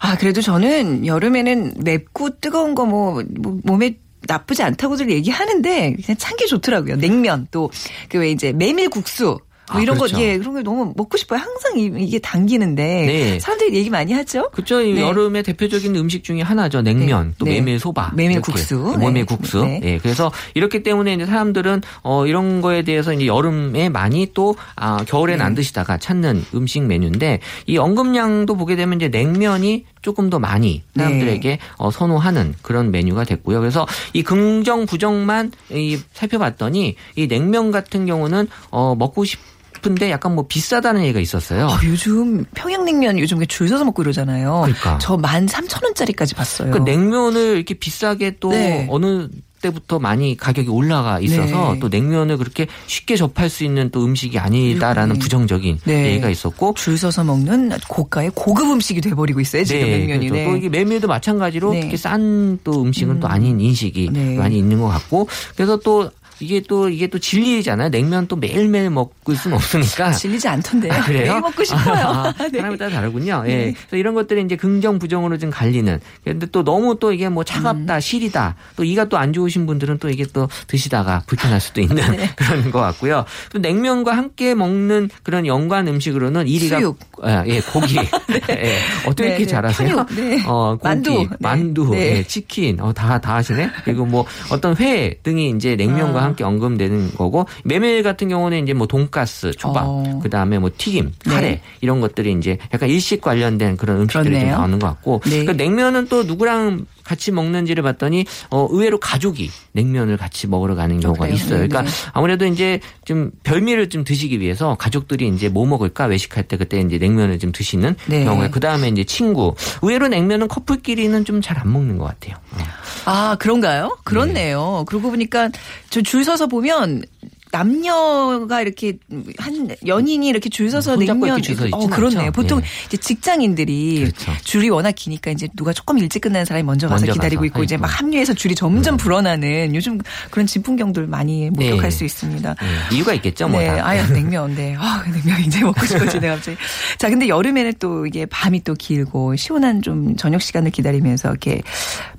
아, 0.00 0.16
그래도 0.16 0.40
저는 0.40 1.06
여름에는 1.06 1.74
맵고 1.84 2.40
뜨거운 2.40 2.74
거 2.74 2.84
뭐 2.86 3.22
몸에 3.64 3.98
나쁘지 4.26 4.62
않다고들 4.62 5.10
얘기하는데 5.10 5.96
그냥 6.04 6.16
찬게 6.18 6.46
좋더라고요. 6.46 6.96
냉면 6.96 7.46
또 7.50 7.70
그 8.08 8.18
왜 8.18 8.30
이제 8.30 8.52
메밀국수 8.52 9.38
뭐 9.70 9.78
아, 9.78 9.82
이런 9.82 9.98
그렇죠. 9.98 10.16
거, 10.16 10.22
예, 10.22 10.38
그런 10.38 10.54
걸 10.54 10.62
너무 10.64 10.94
먹고 10.96 11.18
싶어요. 11.18 11.40
항상 11.40 11.78
이- 11.78 11.92
이게 12.02 12.18
당기는데. 12.18 12.82
네. 13.06 13.38
사람들이 13.38 13.76
얘기 13.76 13.90
많이 13.90 14.14
하죠? 14.14 14.48
그렇죠. 14.50 14.80
이 14.80 14.94
네. 14.94 15.02
여름의 15.02 15.42
대표적인 15.42 15.94
음식 15.94 16.24
중에 16.24 16.40
하나죠. 16.40 16.80
냉면, 16.80 17.28
네. 17.28 17.34
또 17.38 17.44
네. 17.44 17.50
메밀 17.56 17.78
소바, 17.78 18.12
메밀. 18.16 18.40
국수. 18.40 18.96
메밀 18.98 19.12
네. 19.12 19.24
국수. 19.24 19.62
네. 19.62 19.80
예. 19.84 19.98
그래서 19.98 20.32
이렇기 20.54 20.82
때문에 20.82 21.12
이제 21.12 21.26
사람들은 21.26 21.82
어 22.02 22.26
이런 22.26 22.62
거에 22.62 22.80
대해서 22.82 23.12
이제 23.12 23.26
여름에 23.26 23.90
많이 23.90 24.30
또 24.32 24.56
아, 24.74 25.04
겨울엔 25.06 25.36
네. 25.36 25.44
안 25.44 25.54
드시다가 25.54 25.98
찾는 25.98 26.46
음식 26.54 26.80
메뉴인데 26.84 27.40
이 27.66 27.76
언급량도 27.76 28.56
보게 28.56 28.74
되면 28.74 28.96
이제 28.98 29.08
냉면이 29.08 29.84
조금 30.02 30.30
더 30.30 30.38
많이 30.38 30.82
네. 30.94 31.04
사람들에게 31.04 31.58
어, 31.76 31.90
선호하는 31.90 32.54
그런 32.62 32.90
메뉴가 32.90 33.24
됐고요. 33.24 33.60
그래서 33.60 33.86
이 34.12 34.22
긍정 34.22 34.86
부정만 34.86 35.52
이 35.70 35.98
살펴봤더니 36.12 36.96
이 37.16 37.28
냉면 37.28 37.70
같은 37.70 38.06
경우는 38.06 38.48
어 38.70 38.94
먹고 38.94 39.24
싶은데 39.24 40.10
약간 40.10 40.34
뭐 40.34 40.46
비싸다는 40.46 41.02
얘기가 41.02 41.20
있었어요. 41.20 41.68
아, 41.68 41.80
요즘 41.84 42.44
평양냉면 42.54 43.18
요즘 43.18 43.44
줄 43.46 43.68
서서 43.68 43.84
먹고 43.84 44.02
이러잖아요. 44.02 44.62
그러니까. 44.62 44.98
저 44.98 45.16
13,000원짜리까지 45.16 46.36
봤어요. 46.36 46.72
그 46.72 46.78
냉면을 46.78 47.56
이렇게 47.56 47.74
비싸게 47.74 48.36
또 48.40 48.50
네. 48.50 48.86
어느 48.90 49.28
때부터 49.60 49.98
많이 49.98 50.36
가격이 50.36 50.68
올라가 50.68 51.20
있어서 51.20 51.74
네. 51.74 51.80
또 51.80 51.88
냉면을 51.88 52.36
그렇게 52.36 52.66
쉽게 52.86 53.16
접할 53.16 53.48
수 53.48 53.64
있는 53.64 53.90
또 53.90 54.04
음식이 54.04 54.38
아니다라는 54.38 55.14
네. 55.14 55.18
부정적인 55.18 55.80
네. 55.84 56.06
얘기가 56.06 56.30
있었고 56.30 56.74
줄 56.76 56.98
서서 56.98 57.24
먹는 57.24 57.70
고가의 57.88 58.32
고급 58.34 58.70
음식이 58.70 59.00
돼버리고 59.00 59.40
있어요. 59.40 59.64
지금 59.64 59.82
냉면이. 59.82 60.28
그렇죠. 60.28 60.50
또 60.50 60.56
이게 60.56 60.68
메밀도 60.68 61.08
마찬가지로 61.08 61.72
네. 61.72 61.80
특히 61.80 61.96
싼 61.96 62.58
또 62.64 62.82
음식은 62.82 63.20
또 63.20 63.28
아닌 63.28 63.60
인식이 63.60 64.10
네. 64.12 64.36
많이 64.36 64.58
있는 64.58 64.80
것 64.80 64.88
같고 64.88 65.28
그래서 65.54 65.76
또 65.78 66.10
이게 66.40 66.60
또 66.66 66.88
이게 66.88 67.06
또 67.06 67.18
진리잖아요. 67.18 67.90
냉면 67.90 68.26
또 68.26 68.36
매일매일 68.36 68.90
먹을 68.90 69.36
수는 69.36 69.56
없으니까. 69.56 70.12
질리지 70.18 70.48
않던데요. 70.48 70.92
아, 70.92 71.04
그래요? 71.04 71.32
매일 71.32 71.40
먹고 71.40 71.64
싶어요. 71.64 72.06
아, 72.06 72.32
네. 72.50 72.58
사람에 72.58 72.76
따라 72.76 72.90
다르군요. 72.92 73.44
예. 73.46 73.48
네. 73.56 73.74
그래서 73.88 73.96
이런 73.96 74.14
것들이 74.14 74.42
이제 74.42 74.56
긍정 74.56 74.98
부정으로 74.98 75.38
좀 75.38 75.50
갈리는. 75.50 76.00
그런데 76.24 76.46
또 76.46 76.64
너무 76.64 76.98
또 76.98 77.12
이게 77.12 77.28
뭐 77.28 77.44
차갑다, 77.44 77.94
음. 77.96 78.00
시리다. 78.00 78.56
또 78.76 78.84
이가 78.84 79.04
또 79.06 79.18
안 79.18 79.32
좋으신 79.32 79.66
분들은 79.66 79.98
또 79.98 80.08
이게 80.10 80.24
또 80.32 80.48
드시다가 80.68 81.22
불편할 81.26 81.60
수도 81.60 81.80
있는 81.80 81.96
네. 82.16 82.30
그런 82.36 82.70
것 82.70 82.78
같고요. 82.80 83.24
또 83.52 83.58
냉면과 83.58 84.16
함께 84.16 84.54
먹는 84.54 85.10
그런 85.24 85.44
연관 85.46 85.88
음식으로는 85.88 86.46
1위가 86.46 86.76
수육. 86.78 86.98
예, 87.26 87.42
예, 87.48 87.60
고기. 87.60 87.96
예. 87.96 88.78
어떻게 89.06 89.24
네, 89.24 89.28
이렇게 89.30 89.44
네. 89.44 89.46
잘하세요? 89.46 89.88
편육, 90.06 90.14
네. 90.14 90.44
어, 90.46 90.76
고기, 90.76 90.84
만두. 90.84 91.10
네. 91.10 91.28
만두, 91.40 91.90
네. 91.90 92.18
예, 92.18 92.22
치킨, 92.22 92.80
어, 92.80 92.92
다, 92.92 93.20
다 93.20 93.34
하시네? 93.34 93.70
그리고 93.84 94.06
뭐 94.06 94.24
어떤 94.52 94.76
회 94.76 95.18
등이 95.24 95.50
이제 95.56 95.74
냉면과 95.74 96.20
아. 96.22 96.27
함께 96.28 96.44
언급되는 96.44 97.14
거고 97.14 97.46
메밀 97.64 98.02
같은 98.02 98.28
경우는 98.28 98.62
이제 98.62 98.72
뭐 98.72 98.86
돈가스, 98.86 99.52
초밥, 99.52 99.84
어. 99.86 100.20
그다음에 100.22 100.58
뭐 100.58 100.70
튀김, 100.76 101.12
네. 101.26 101.34
카레 101.34 101.60
이런 101.80 102.00
것들이 102.00 102.32
이제 102.32 102.58
약간 102.72 102.88
일식 102.88 103.20
관련된 103.20 103.76
그런 103.76 104.02
음식들이. 104.02 104.44
나오는 104.44 104.78
것 104.78 104.86
같고 104.86 105.20
네. 105.24 105.30
그러니까 105.30 105.52
냉면은 105.54 106.06
또 106.08 106.22
누구랑 106.24 106.86
같이 107.08 107.32
먹는지를 107.32 107.82
봤더니 107.82 108.26
어 108.50 108.68
의외로 108.70 108.98
가족이 109.00 109.50
냉면을 109.72 110.18
같이 110.18 110.46
먹으러 110.46 110.74
가는 110.74 111.00
경우가 111.00 111.20
그래요? 111.20 111.34
있어요. 111.34 111.50
그러니까 111.66 111.82
네. 111.82 111.88
아무래도 112.12 112.44
이제 112.44 112.80
좀 113.06 113.30
별미를 113.42 113.88
좀 113.88 114.04
드시기 114.04 114.40
위해서 114.40 114.76
가족들이 114.78 115.26
이제 115.28 115.48
뭐 115.48 115.64
먹을까 115.66 116.04
외식할 116.04 116.44
때 116.44 116.56
그때 116.58 116.80
이제 116.80 116.98
냉면을 116.98 117.38
좀 117.38 117.50
드시는 117.52 117.96
네. 118.06 118.24
경우에 118.24 118.50
그 118.50 118.60
다음에 118.60 118.88
이제 118.88 119.04
친구 119.04 119.54
의외로 119.80 120.08
냉면은 120.08 120.46
커플끼리는 120.48 121.24
좀 121.24 121.40
잘 121.40 121.58
안 121.58 121.72
먹는 121.72 121.96
것 121.98 122.04
같아요. 122.04 122.36
어. 122.52 122.58
아, 123.06 123.36
그런가요? 123.38 123.96
그렇네요. 124.04 124.84
그러고 124.86 125.10
보니까 125.10 125.48
저 125.90 126.02
줄 126.02 126.24
서서 126.24 126.46
보면 126.46 127.02
남녀가 127.52 128.60
이렇게 128.60 128.98
한 129.38 129.68
연인이 129.86 130.28
이렇게 130.28 130.48
줄 130.48 130.70
서서 130.70 130.96
냉면 130.96 131.28
이렇게 131.28 131.42
줄서 131.42 131.68
어 131.72 131.86
그렇네요. 131.86 132.20
않죠. 132.28 132.32
보통 132.32 132.60
예. 132.60 132.64
이제 132.86 132.96
직장인들이 132.96 134.00
그렇죠. 134.00 134.32
줄이 134.44 134.68
워낙 134.68 134.92
기니까 134.94 135.30
이제 135.30 135.48
누가 135.56 135.72
조금 135.72 135.98
일찍 135.98 136.20
끝나는 136.20 136.44
사람이 136.44 136.64
먼저 136.64 136.88
가서 136.88 137.06
먼저 137.06 137.12
기다리고 137.14 137.40
가서 137.40 137.46
있고 137.46 137.62
이제. 137.62 137.76
막 137.76 137.86
합류해서 137.88 138.34
줄이 138.34 138.54
점점 138.54 138.96
불어나는 138.96 139.74
요즘 139.74 139.98
그런 140.30 140.46
진풍경들 140.46 141.06
많이 141.06 141.50
목격할 141.50 141.82
네. 141.82 141.90
수 141.90 142.04
있습니다. 142.04 142.54
예, 142.62 142.96
이유가 142.96 143.14
있겠죠, 143.14 143.48
뭐 143.48 143.60
네, 143.60 143.66
다. 143.66 143.86
아유 143.86 144.02
냉면, 144.12 144.54
네, 144.54 144.74
아 144.78 145.02
냉면 145.04 145.40
굉장히 145.40 145.64
먹고 145.64 145.86
싶어지네 145.86 146.28
갑자기. 146.28 146.56
자, 146.98 147.08
근데 147.08 147.28
여름에는 147.28 147.74
또 147.78 148.06
이게 148.06 148.26
밤이 148.26 148.64
또 148.64 148.74
길고 148.74 149.36
시원한 149.36 149.82
좀 149.82 150.16
저녁 150.16 150.42
시간을 150.42 150.70
기다리면서 150.70 151.30
이렇게 151.30 151.62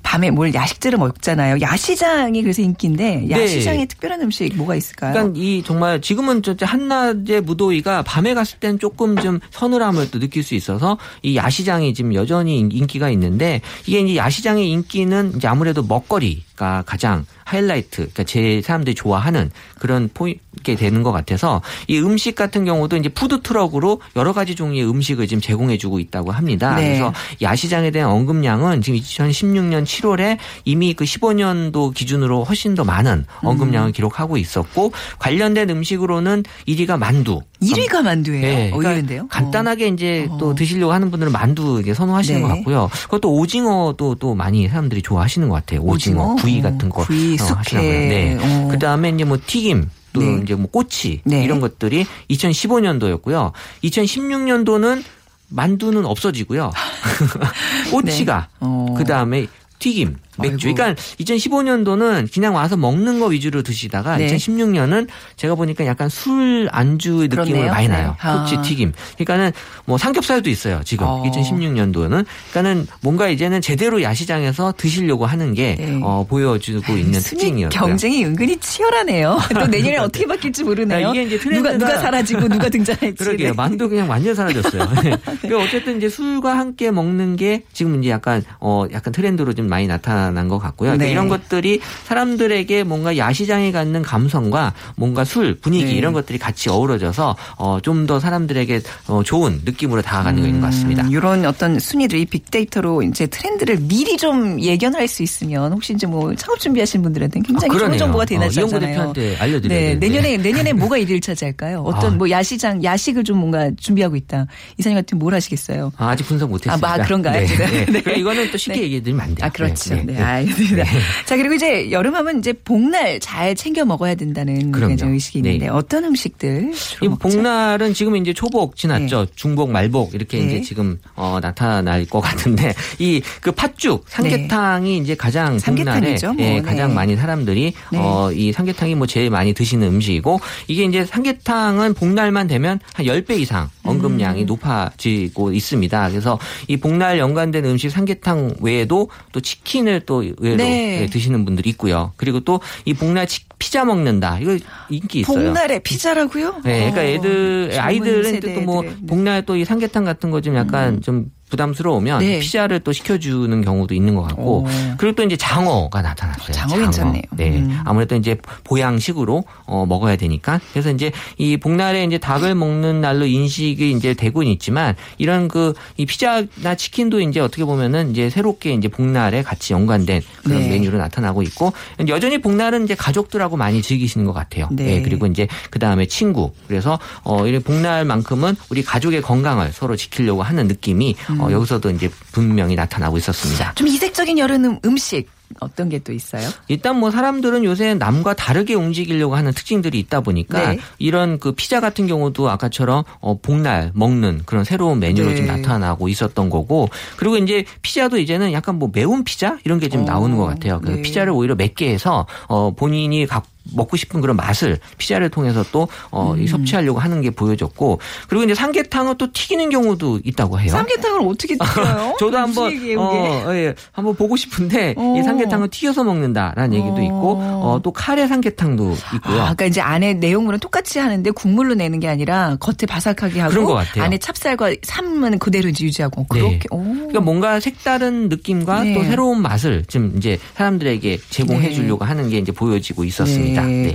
밤에 0.02 0.30
뭘 0.30 0.54
야식들을 0.54 0.98
먹잖아요. 0.98 1.60
야시장이 1.60 2.42
그래서 2.42 2.62
인기인데 2.62 3.24
네. 3.26 3.30
야시장에 3.30 3.86
특별한 3.86 4.20
음식 4.22 4.56
뭐가 4.56 4.74
있을까요? 4.74 5.12
그러니까 5.22 5.40
이 5.40 5.62
정말 5.64 6.00
지금은 6.00 6.42
진짜 6.42 6.66
한낮의 6.66 7.42
무더위가 7.42 8.02
밤에 8.02 8.34
갔을 8.34 8.58
땐 8.58 8.78
조금 8.78 9.16
좀 9.16 9.40
서늘함을 9.50 10.10
또 10.10 10.18
느낄 10.18 10.42
수 10.42 10.54
있어서 10.54 10.98
이 11.22 11.36
야시장이 11.36 11.94
지금 11.94 12.14
여전히 12.14 12.58
인- 12.58 12.70
인기가 12.72 13.10
있는데 13.10 13.60
이게 13.86 14.00
이제 14.00 14.16
야시장의 14.16 14.68
인기는 14.70 15.34
이제 15.36 15.46
아무래도 15.48 15.82
먹거리가 15.82 16.84
가장 16.86 17.24
하이라이트, 17.50 17.96
그러니까 17.96 18.24
제 18.24 18.62
사람들이 18.62 18.94
좋아하는 18.94 19.50
그런 19.78 20.08
포인트게 20.12 20.76
되는 20.76 21.02
것 21.02 21.10
같아서 21.10 21.62
이 21.88 21.98
음식 21.98 22.34
같은 22.36 22.64
경우도 22.64 22.96
이제 22.96 23.08
푸드 23.08 23.42
트럭으로 23.42 24.00
여러 24.16 24.32
가지 24.32 24.54
종류의 24.54 24.88
음식을 24.88 25.26
지금 25.26 25.40
제공해주고 25.40 25.98
있다고 25.98 26.30
합니다. 26.30 26.76
네. 26.76 26.88
그래서 26.88 27.12
야시장에 27.42 27.90
대한 27.90 28.10
언급량은 28.10 28.82
지금 28.82 28.98
2016년 29.00 29.84
7월에 29.84 30.38
이미 30.64 30.94
그 30.94 31.04
15년도 31.04 31.92
기준으로 31.94 32.44
훨씬 32.44 32.74
더 32.74 32.84
많은 32.84 33.26
언급량을 33.42 33.92
기록하고 33.92 34.36
있었고 34.36 34.92
관련된 35.18 35.70
음식으로는 35.70 36.44
1위가 36.68 36.98
만두. 36.98 37.40
1위가 37.62 38.02
만두예요. 38.02 38.42
네, 38.42 38.70
그러니까. 38.70 39.26
간단하게 39.28 39.88
이제 39.88 40.26
어. 40.30 40.38
또 40.38 40.54
드시려고 40.54 40.92
하는 40.92 41.10
분들은 41.10 41.32
만두 41.32 41.80
이제 41.82 41.92
선호하시는 41.92 42.40
네. 42.40 42.48
것 42.48 42.54
같고요. 42.54 42.88
그것도 43.04 43.34
오징어도 43.34 44.14
또 44.14 44.34
많이 44.34 44.66
사람들이 44.68 45.02
좋아하시는 45.02 45.48
것 45.48 45.56
같아요. 45.56 45.80
오징어, 45.80 46.32
오징어? 46.32 46.34
구이 46.36 46.60
어, 46.60 46.62
같은 46.62 46.88
거 46.88 47.04
구이, 47.04 47.36
어, 47.42 47.46
숙회. 47.46 47.76
봐요. 47.76 47.82
네. 47.82 48.38
어. 48.40 48.68
그 48.70 48.78
다음에 48.78 49.10
이제 49.10 49.24
뭐 49.24 49.38
튀김. 49.44 49.90
또 50.12 50.20
네. 50.20 50.40
이제 50.42 50.56
뭐 50.56 50.68
꼬치 50.68 51.20
네. 51.24 51.44
이런 51.44 51.60
것들이 51.60 52.04
2015년도였고요. 52.30 53.52
2016년도는 53.84 55.04
만두는 55.48 56.04
없어지고요. 56.04 56.72
꼬치가 57.90 58.48
네. 58.50 58.56
어. 58.60 58.94
그 58.96 59.04
다음에 59.04 59.46
튀김, 59.78 60.16
맥주. 60.40 60.68
아이고. 60.68 60.76
그러니까 60.76 61.02
2015년도는 61.20 62.32
그냥 62.32 62.54
와서 62.54 62.76
먹는 62.76 63.20
거 63.20 63.26
위주로 63.26 63.62
드시다가 63.62 64.16
네. 64.16 64.26
2016년은 64.34 65.08
제가 65.36 65.54
보니까 65.54 65.86
약간 65.86 66.08
술 66.08 66.68
안주 66.72 67.26
느낌을. 67.30 67.66
많이 67.68 67.88
나요. 67.88 68.16
네. 68.20 68.28
아. 68.28 68.44
꼬치 68.44 68.56
튀김. 68.68 68.92
그러니까는 69.18 69.52
뭐 69.84 69.98
삼겹살도 69.98 70.48
있어요. 70.50 70.80
지금 70.84 71.06
어. 71.06 71.22
2016년도는. 71.24 72.24
그러니까는 72.50 72.86
뭔가 73.02 73.28
이제는 73.28 73.60
제대로 73.60 74.02
야시장에서 74.02 74.74
드시려고 74.76 75.26
하는 75.26 75.54
게 75.54 75.76
네. 75.78 76.00
어, 76.02 76.26
보여주고 76.28 76.92
있는 76.96 77.20
순위 77.20 77.40
특징이었어요. 77.40 77.68
경쟁이 77.80 78.24
은근히 78.24 78.56
치열하네요. 78.58 79.38
또 79.54 79.66
내년에 79.66 79.96
어떻게 79.98 80.26
바뀔지 80.26 80.64
모르네요. 80.64 81.08
아, 81.08 81.10
이게 81.10 81.22
이제 81.24 81.38
누가 81.38 81.70
트렌드가- 81.70 81.78
누가 81.78 81.98
사라지고 81.98 82.48
누가 82.48 82.68
등장할지. 82.70 83.14
그러게요. 83.14 83.48
네. 83.48 83.52
만두 83.54 83.88
그냥 83.88 84.08
완전 84.08 84.34
사라졌어요. 84.34 84.88
그 85.42 85.58
어쨌든 85.60 85.96
이제 85.98 86.08
술과 86.08 86.56
함께 86.58 86.90
먹는 86.90 87.36
게 87.36 87.62
지금 87.72 88.00
이제 88.00 88.10
약간 88.10 88.42
어 88.60 88.84
약간 88.92 89.12
트렌드로 89.12 89.52
좀 89.54 89.68
많이 89.68 89.86
나타 89.86 90.29
난 90.34 90.48
것 90.48 90.58
같고요. 90.58 90.88
그러니까 90.90 91.04
네. 91.06 91.12
이런 91.12 91.28
것들이 91.28 91.80
사람들에게 92.04 92.84
뭔가 92.84 93.16
야시장에 93.16 93.72
갖는 93.72 94.02
감성과 94.02 94.74
뭔가 94.96 95.24
술 95.24 95.54
분위기 95.58 95.84
네. 95.86 95.92
이런 95.92 96.12
것들이 96.12 96.38
같이 96.38 96.68
어우러져서 96.68 97.36
어 97.58 97.78
좀 97.82 98.06
더 98.06 98.18
사람들에게 98.20 98.80
어 99.08 99.22
좋은 99.22 99.60
느낌으로 99.64 100.02
다가가는 100.02 100.60
것 100.60 100.66
같습니다. 100.66 101.06
이런 101.10 101.44
어떤 101.44 101.78
순위들이 101.78 102.24
빅데이터로 102.26 103.02
이제 103.02 103.26
트렌드를 103.26 103.76
미리 103.80 104.16
좀 104.16 104.60
예견할 104.60 105.06
수 105.08 105.22
있으면 105.22 105.72
혹시 105.72 105.92
이제 105.92 106.06
뭐 106.06 106.34
창업 106.34 106.58
준비하시는 106.60 107.02
분들한테는 107.02 107.46
굉장히 107.46 107.66
아, 107.66 107.68
좋은 107.72 107.78
그러네요. 107.78 107.98
정보가 107.98 108.22
어, 108.22 108.26
되나잖아요. 108.26 108.66
이용구 108.66 108.80
대표한테 108.86 109.36
알려드려야 109.36 109.80
네. 109.80 109.94
내년에 109.96 110.36
내년에 110.40 110.72
뭐가 110.72 110.96
1위를 110.98 111.22
차지할까요? 111.22 111.82
어떤 111.82 112.14
아. 112.14 112.16
뭐 112.16 112.30
야시장 112.30 112.82
야식을 112.82 113.24
좀 113.24 113.38
뭔가 113.38 113.70
준비하고 113.78 114.16
있다. 114.16 114.46
이사님 114.78 114.96
같은 114.98 115.18
뭘 115.18 115.34
하시겠어요? 115.34 115.92
아, 115.96 116.16
직 116.16 116.24
분석 116.26 116.50
못했습니다. 116.50 116.88
아, 116.88 116.94
아, 116.94 116.96
그런가요? 117.04 117.46
네. 117.46 117.46
네. 117.86 118.02
네. 118.02 118.14
이거는 118.16 118.50
또 118.50 118.56
쉽게 118.58 118.78
네. 118.78 118.82
얘기해 118.84 119.02
드리면 119.02 119.20
안 119.24 119.34
돼요. 119.34 119.46
아, 119.46 119.50
그렇죠. 119.50 119.94
네, 119.94 120.02
네, 120.04 120.12
네. 120.14 120.19
알겠습니다. 120.22 120.84
자, 121.26 121.36
그리고 121.36 121.54
이제 121.54 121.90
여름하면 121.90 122.38
이제 122.38 122.52
복날 122.52 123.20
잘 123.20 123.54
챙겨 123.54 123.84
먹어야 123.84 124.14
된다는. 124.14 124.70
그런 124.72 124.96
의식이 125.00 125.42
네. 125.42 125.52
있는데 125.52 125.68
어떤 125.72 126.04
음식들 126.04 126.72
이? 127.02 127.08
복날은 127.08 127.94
지금 127.94 128.16
이제 128.16 128.32
초복 128.32 128.76
지났죠. 128.76 129.26
중복, 129.34 129.70
말복 129.70 130.14
이렇게 130.14 130.38
네. 130.38 130.44
이제 130.46 130.60
지금 130.62 130.98
어, 131.16 131.38
나타날 131.40 132.04
것 132.06 132.20
같은데 132.20 132.74
이 132.98 133.20
그 133.40 133.52
팥죽 133.52 134.04
삼계탕이 134.08 134.98
이제 134.98 135.14
가장 135.14 135.56
복날에 135.58 135.84
삼계탕이죠, 135.84 136.32
뭐. 136.34 136.44
예, 136.44 136.50
네. 136.54 136.62
가장 136.62 136.94
많이 136.94 137.16
사람들이 137.16 137.72
네. 137.92 137.98
어, 137.98 138.30
이 138.32 138.52
삼계탕이 138.52 138.94
뭐 138.94 139.06
제일 139.06 139.30
많이 139.30 139.52
드시는 139.52 139.86
음식이고 139.88 140.40
이게 140.68 140.84
이제 140.84 141.04
삼계탕은 141.04 141.94
복날만 141.94 142.46
되면 142.46 142.80
한 142.94 143.06
10배 143.06 143.38
이상 143.40 143.64
음. 143.64 143.90
언급량이 143.90 144.44
높아지고 144.44 145.52
있습니다. 145.52 146.10
그래서 146.10 146.38
이 146.68 146.76
복날 146.76 147.18
연관된 147.18 147.64
음식 147.64 147.90
삼계탕 147.90 148.56
외에도 148.60 149.08
또 149.32 149.40
치킨을 149.40 149.99
또 150.00 150.22
의외로 150.22 150.56
네. 150.56 151.02
예, 151.02 151.06
드시는 151.06 151.44
분들이 151.44 151.70
있고요. 151.70 152.12
그리고 152.16 152.40
또 152.40 152.60
이 152.84 152.94
복날 152.94 153.26
치- 153.26 153.44
피자 153.58 153.84
먹는다. 153.84 154.38
이거 154.40 154.56
인기 154.90 155.20
있어요. 155.20 155.36
복날에 155.44 155.78
피자라고요? 155.80 156.60
네, 156.64 156.90
그러니까 156.90 157.00
어, 157.00 157.04
애들 157.04 157.78
아이들은 157.78 158.40
또 158.40 158.60
뭐. 158.62 158.82
복날 159.06 159.44
또이 159.44 159.64
삼계탕 159.64 160.04
같은 160.04 160.30
거 160.30 160.40
좀 160.40 160.56
약간 160.56 161.00
좀 161.02 161.26
부담스러우면 161.50 162.20
네. 162.20 162.38
피자를 162.38 162.80
또 162.80 162.92
시켜주는 162.92 163.62
경우도 163.62 163.94
있는 163.94 164.14
것 164.14 164.22
같고 164.22 164.60
오. 164.60 164.66
그리고 164.96 165.16
또 165.16 165.22
이제 165.22 165.36
장어가 165.36 166.02
나타났어요. 166.02 166.52
장어 166.52 166.76
괜찮네요. 166.78 167.22
네, 167.32 167.58
음. 167.58 167.80
아무래도 167.84 168.16
이제 168.16 168.36
보양식으로 168.64 169.44
어, 169.66 169.86
먹어야 169.86 170.16
되니까 170.16 170.60
그래서 170.72 170.90
이제 170.90 171.12
이 171.36 171.56
복날에 171.56 172.04
이제 172.04 172.18
닭을 172.18 172.54
먹는 172.54 173.00
날로 173.00 173.26
인식이 173.26 173.90
이제 173.92 174.14
되고는 174.14 174.50
있지만 174.52 174.94
이런 175.18 175.48
그 175.48 175.74
이 175.96 176.06
피자나 176.06 176.74
치킨도 176.76 177.20
이제 177.20 177.40
어떻게 177.40 177.64
보면은 177.64 178.10
이제 178.10 178.30
새롭게 178.30 178.72
이제 178.72 178.88
복날에 178.88 179.42
같이 179.42 179.72
연관된 179.72 180.22
그런 180.44 180.60
네. 180.60 180.68
메뉴로 180.70 180.98
나타나고 180.98 181.42
있고 181.42 181.72
여전히 182.08 182.38
복날은 182.40 182.84
이제 182.84 182.94
가족들하고 182.94 183.56
많이 183.56 183.82
즐기시는 183.82 184.26
것 184.26 184.32
같아요. 184.32 184.68
네. 184.70 184.84
네, 184.84 185.02
그리고 185.02 185.26
이제 185.26 185.46
그 185.70 185.78
다음에 185.78 186.06
친구. 186.06 186.52
그래서 186.68 186.98
어 187.22 187.46
이런 187.46 187.62
복날만큼은 187.62 188.56
우리 188.70 188.82
가족의 188.82 189.22
건강을 189.22 189.72
서로 189.72 189.96
지키려고 189.96 190.42
하는 190.42 190.68
느낌이 190.68 191.16
음. 191.30 191.39
어 191.40 191.50
여기서도 191.50 191.90
이제 191.90 192.10
분명히 192.32 192.74
나타나고 192.74 193.16
있었습니다. 193.18 193.74
좀 193.74 193.86
이색적인 193.88 194.38
여름 194.38 194.64
음- 194.64 194.78
음식 194.84 195.28
어떤 195.58 195.88
게 195.88 195.98
또 195.98 196.12
있어요? 196.12 196.48
일단 196.68 196.98
뭐 196.98 197.10
사람들은 197.10 197.64
요새 197.64 197.94
남과 197.94 198.34
다르게 198.34 198.74
움직이려고 198.74 199.34
하는 199.34 199.52
특징들이 199.52 199.98
있다 199.98 200.20
보니까 200.20 200.70
네. 200.74 200.78
이런 200.98 201.38
그 201.38 201.52
피자 201.52 201.80
같은 201.80 202.06
경우도 202.06 202.48
아까처럼 202.48 203.02
어 203.20 203.36
복날 203.38 203.90
먹는 203.94 204.42
그런 204.46 204.64
새로운 204.64 205.00
메뉴로 205.00 205.30
네. 205.30 205.36
좀 205.36 205.46
나타나고 205.46 206.08
있었던 206.08 206.48
거고 206.50 206.88
그리고 207.16 207.36
이제 207.36 207.64
피자도 207.82 208.18
이제는 208.18 208.52
약간 208.52 208.76
뭐 208.78 208.90
매운 208.92 209.24
피자 209.24 209.58
이런 209.64 209.78
게좀 209.80 210.02
어, 210.02 210.04
나오는 210.04 210.36
것 210.36 210.46
같아요. 210.46 210.80
그 210.80 210.90
네. 210.90 211.02
피자를 211.02 211.32
오히려 211.32 211.54
맵게 211.56 211.90
해서 211.90 212.26
어 212.48 212.70
본인이 212.74 213.26
각 213.26 213.44
먹고 213.74 213.96
싶은 213.96 214.20
그런 214.20 214.36
맛을 214.36 214.78
피자를 214.98 215.28
통해서 215.28 215.64
또 215.72 215.88
어, 216.10 216.32
음. 216.32 216.42
이 216.42 216.46
섭취하려고 216.46 216.98
하는 216.98 217.20
게 217.20 217.30
보여졌고 217.30 218.00
그리고 218.28 218.44
이제 218.44 218.54
삼계탕은 218.54 219.18
또 219.18 219.32
튀기는 219.32 219.70
경우도 219.70 220.20
있다고 220.24 220.60
해요. 220.60 220.70
삼계탕을 220.70 221.20
어떻게 221.26 221.56
튀겨요? 221.56 222.16
저도 222.18 222.38
한번? 222.38 222.72
어, 222.98 223.54
예, 223.54 223.74
한번 223.92 224.14
보고 224.14 224.36
싶은데 224.36 224.94
어. 224.96 225.16
이 225.18 225.22
삼계탕을 225.22 225.68
튀겨서 225.68 226.04
먹는다라는 226.04 226.74
얘기도 226.74 226.96
어. 226.96 227.02
있고 227.02 227.36
어, 227.40 227.80
또 227.82 227.92
카레 227.92 228.26
삼계탕도 228.26 228.96
있고요. 229.16 229.34
아, 229.36 229.54
그러니까 229.54 229.66
이제 229.66 229.80
안에 229.80 230.14
내용물은 230.14 230.58
똑같이 230.58 230.98
하는데 230.98 231.30
국물로 231.30 231.74
내는 231.74 232.00
게 232.00 232.08
아니라 232.08 232.56
겉에 232.60 232.86
바삭하게 232.88 233.40
하고 233.40 233.50
그런 233.50 233.64
것 233.64 233.74
같아요. 233.74 234.04
안에 234.04 234.18
찹쌀과 234.18 234.74
삶은 234.82 235.38
그대로 235.38 235.68
유지하고 235.68 236.26
그렇게. 236.28 236.58
네. 236.58 236.60
오. 236.70 236.82
그러니까 236.82 237.20
뭔가 237.20 237.60
색다른 237.60 238.28
느낌과 238.28 238.84
네. 238.84 238.94
또 238.94 239.04
새로운 239.04 239.42
맛을 239.42 239.84
좀 239.86 240.14
이제 240.16 240.38
사람들에게 240.54 241.18
제공해 241.30 241.68
네. 241.68 241.74
주려고 241.74 242.04
하는 242.04 242.28
게 242.28 242.38
이제 242.38 242.52
보여지고 242.52 243.04
있었습니다. 243.04 243.49
있습니다. 243.50 243.62
네. 243.66 243.94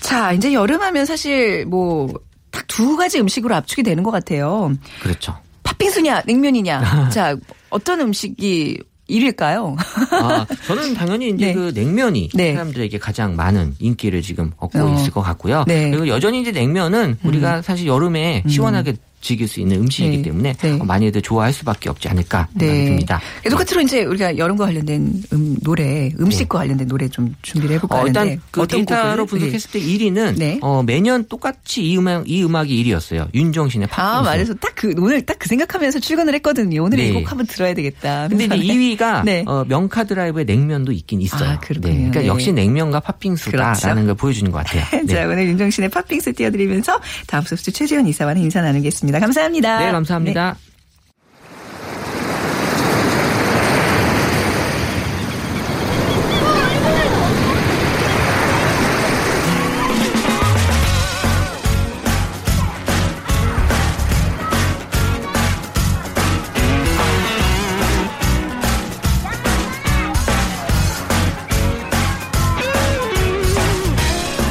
자, 0.00 0.32
이제 0.32 0.52
여름하면 0.52 1.06
사실 1.06 1.64
뭐 1.66 2.08
딱 2.50 2.66
두 2.66 2.96
가지 2.96 3.20
음식으로 3.20 3.54
압축이 3.54 3.82
되는 3.82 4.02
것 4.02 4.10
같아요. 4.10 4.72
그렇죠. 5.00 5.36
팥빙수냐, 5.62 6.22
냉면이냐. 6.26 7.10
자, 7.10 7.36
어떤 7.68 8.00
음식이 8.00 8.78
1위일까요? 9.08 9.76
아, 10.12 10.46
저는 10.66 10.94
당연히 10.94 11.30
이제 11.30 11.46
네. 11.46 11.54
그 11.54 11.72
냉면이 11.74 12.30
네. 12.32 12.54
사람들에게 12.54 12.98
가장 12.98 13.34
많은 13.34 13.74
인기를 13.80 14.22
지금 14.22 14.52
얻고 14.56 14.78
어. 14.78 14.94
있을 14.94 15.10
것 15.10 15.20
같고요. 15.20 15.64
네. 15.66 15.86
음. 15.86 15.90
그리고 15.90 16.08
여전히 16.08 16.40
이제 16.40 16.52
냉면은 16.52 17.16
우리가 17.24 17.62
사실 17.62 17.86
여름에 17.86 18.44
시원하게 18.48 18.94
즐길 19.20 19.48
수 19.48 19.60
있는 19.60 19.80
음식이기 19.80 20.18
네. 20.18 20.22
때문에 20.22 20.52
네. 20.54 20.70
어, 20.72 20.84
많이들 20.84 21.20
좋아할 21.22 21.52
수밖에 21.52 21.90
없지 21.90 22.08
않을까 22.08 22.48
생각이 22.58 22.84
듭니다. 22.84 23.20
똑같으로 23.50 23.80
이제 23.80 24.04
우리가 24.04 24.38
여름과 24.38 24.66
관련된 24.66 25.22
음, 25.32 25.56
노래, 25.62 26.10
음식과 26.20 26.58
관련된 26.58 26.86
노래 26.88 27.08
좀 27.08 27.34
준비를 27.42 27.76
해볼까 27.76 27.96
어, 27.96 27.98
하는데 28.00 28.20
일단 28.20 28.42
그 28.50 28.62
어떤 28.62 28.86
데이터로? 28.86 29.26
분석했을 29.26 29.70
때 29.72 29.80
1위는 29.80 30.36
네. 30.36 30.58
어, 30.62 30.82
매년 30.82 31.26
똑같이 31.28 31.82
이 31.82 31.98
음악 31.98 32.30
이 32.30 32.44
음악이 32.44 32.84
1위였어요. 32.84 33.28
윤종신의 33.34 33.88
팝. 33.88 34.18
아, 34.18 34.22
말해서 34.22 34.54
딱 34.54 34.72
그, 34.76 34.94
오늘 34.96 35.24
딱 35.26 35.40
그 35.40 35.48
생각하면서 35.48 36.00
출근을 36.00 36.34
했거든요. 36.34 36.84
오늘 36.84 36.98
네. 36.98 37.08
이곡 37.08 37.30
한번 37.30 37.46
들어야 37.46 37.72
되겠다. 37.72 38.28
근데 38.28 38.44
이제 38.44 38.56
그래서 38.56 38.72
2위가 38.74 39.24
네. 39.24 39.42
어, 39.46 39.64
명카 39.66 40.04
드라이브의 40.04 40.44
냉면도 40.44 40.92
있긴 40.92 41.22
있어요. 41.22 41.52
아, 41.52 41.58
그렇군요. 41.58 41.94
그러니까 41.94 42.20
네. 42.20 42.26
역시 42.26 42.52
냉면과 42.52 43.00
팥빙수다라는 43.00 43.74
그렇죠. 43.74 44.06
걸 44.06 44.14
보여주는 44.14 44.52
것 44.52 44.58
같아요. 44.58 44.84
네. 45.06 45.14
자, 45.14 45.26
오늘 45.26 45.48
윤정신의 45.48 45.88
팥빙수 45.88 46.34
띄워드리면서 46.34 47.00
다음 47.26 47.42
소프트 47.44 47.72
최지원 47.72 48.06
이사와는 48.06 48.42
인사 48.42 48.60
나누겠습니다. 48.60 49.09
감사합니다. 49.18 49.78
네, 49.80 49.92
감사합니다. 49.92 50.56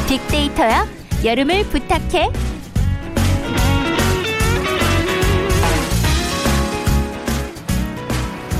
빅데이터야 0.07 0.87
여름을 1.23 1.65
부탁해 1.65 2.48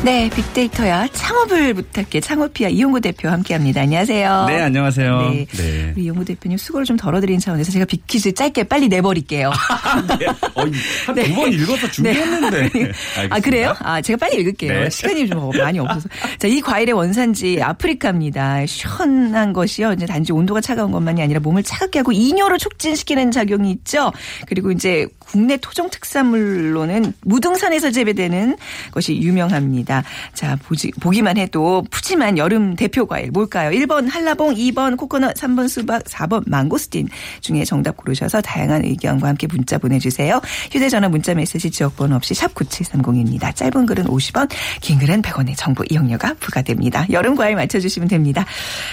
네, 0.10 0.28
빅데이터야 0.34 1.06
창업을 1.10 1.76
부탁해 1.76 2.20
창업피아 2.20 2.70
이용구 2.70 3.00
대표 3.00 3.30
함께합니다. 3.30 3.82
안녕하세요. 3.82 4.46
네, 4.48 4.60
안녕하세요. 4.60 5.30
네. 5.30 5.46
네. 5.46 5.94
우리 5.96 6.06
이용구 6.06 6.26
대표님 6.26 6.58
수고를 6.58 6.84
좀 6.84 6.98
덜어드리는 6.98 7.40
차원에서 7.40 7.72
제가 7.72 7.86
빅퀴즈 7.86 8.32
짧게 8.32 8.64
빨리 8.64 8.88
내버릴게요. 8.88 9.52
네. 10.18 10.26
어, 10.26 10.66
한두 11.06 11.36
번 11.36 11.54
읽어서 11.54 11.92
준비했는데. 11.92 12.92
아, 13.30 13.40
그래요? 13.40 13.76
아, 13.82 14.02
제가 14.02 14.18
빨리 14.18 14.42
읽을게요. 14.42 14.74
네. 14.86 14.90
시간이 14.90 15.28
좀 15.28 15.52
많이 15.56 15.78
없어서. 15.78 16.10
자, 16.40 16.48
이 16.48 16.60
과일의 16.60 16.94
원산지 16.96 17.62
아프리카입니다. 17.62 18.66
시원한 18.66 19.54
것이요. 19.54 19.94
이제 19.94 20.08
단지 20.08 20.34
온도가 20.34 20.60
차가운 20.60 20.92
것만이 20.92 21.22
아니라 21.22 21.40
몸을 21.40 21.62
차갑게 21.62 22.00
하고 22.00 22.12
이뇨를 22.12 22.58
촉진시키는 22.58 23.30
작용이 23.30 23.70
있죠. 23.70 24.12
그리고 24.48 24.72
이제 24.72 25.08
국내 25.30 25.58
토종 25.58 25.90
특산물로는 25.90 27.14
무등산에서 27.22 27.92
재배되는 27.92 28.58
것이 28.92 29.16
유명합니다. 29.22 30.04
자, 30.34 30.58
보지, 30.64 30.92
보기만 31.00 31.38
해도 31.38 31.84
푸짐한 31.92 32.40
여름 32.40 32.76
대표 32.76 33.06
과일 33.06 33.30
뭘까요? 33.30 33.70
1번 33.70 34.10
한라봉, 34.10 34.56
2번 34.56 34.98
코코넛, 34.98 35.36
3번 35.36 35.70
수박, 35.70 36.04
4번 36.04 36.44
망고스틴 36.48 37.10
중에 37.42 37.64
정답 37.64 37.96
고르셔서 37.98 38.42
다양한 38.42 38.86
의견과 38.86 39.28
함께 39.28 39.46
문자 39.46 39.78
보내주세요. 39.78 40.42
휴대전화 40.72 41.10
문자 41.10 41.36
메시지 41.36 41.70
지역번호 41.70 42.16
없이 42.16 42.34
샵 42.34 42.56
9730입니다. 42.56 43.56
짧은 43.56 43.86
글은 43.86 44.06
50원, 44.06 44.50
긴 44.82 44.98
글은 44.98 45.22
100원의 45.22 45.56
정보 45.56 45.84
이용료가 45.90 46.36
부과됩니다. 46.40 47.06
여름 47.12 47.36
과일 47.36 47.56
맞춰주시면 47.56 48.08
됩니다. 48.10 48.46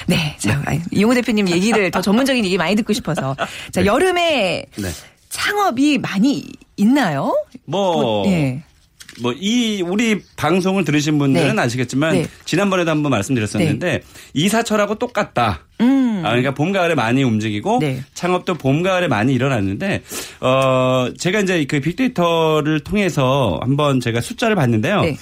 네. 0.07 0.37
자, 0.39 0.63
이용호 0.91 1.15
대표님 1.15 1.49
얘기를 1.49 1.91
더 1.91 2.03
전문적인 2.03 2.45
얘기 2.45 2.59
많이 2.59 2.75
듣고 2.75 2.93
싶어서. 2.93 3.35
자, 3.73 3.87
여름에 3.87 4.67
네. 4.77 4.89
창업이 5.37 5.99
많이 5.99 6.47
있나요? 6.79 7.37
뭐, 7.67 8.25
예. 8.27 8.63
뭐, 9.21 9.35
이, 9.35 9.83
우리 9.83 10.23
방송을 10.37 10.85
들으신 10.85 11.19
분들은 11.19 11.57
네. 11.57 11.63
아시겠지만, 11.63 12.15
네. 12.15 12.27
지난번에도 12.47 12.91
한번 12.91 13.11
말씀드렸었는데, 13.11 14.01
이사철하고 14.33 14.95
똑같다. 14.95 15.67
음. 15.83 16.23
아, 16.25 16.31
그러니까 16.31 16.55
봄, 16.55 16.73
가을에 16.73 16.95
많이 16.95 17.23
움직이고, 17.23 17.81
네. 17.81 18.03
창업도 18.15 18.55
봄, 18.55 18.83
가을에 18.83 19.09
많이 19.09 19.35
일어났는데, 19.35 20.03
어, 20.41 21.09
제가 21.19 21.41
이제 21.41 21.67
그 21.67 21.81
빅데이터를 21.81 22.81
통해서 22.81 23.61
한번 23.63 24.01
제가 24.01 24.23
숫자를 24.23 24.57
봤는데요. 24.57 25.03
네. 25.03 25.17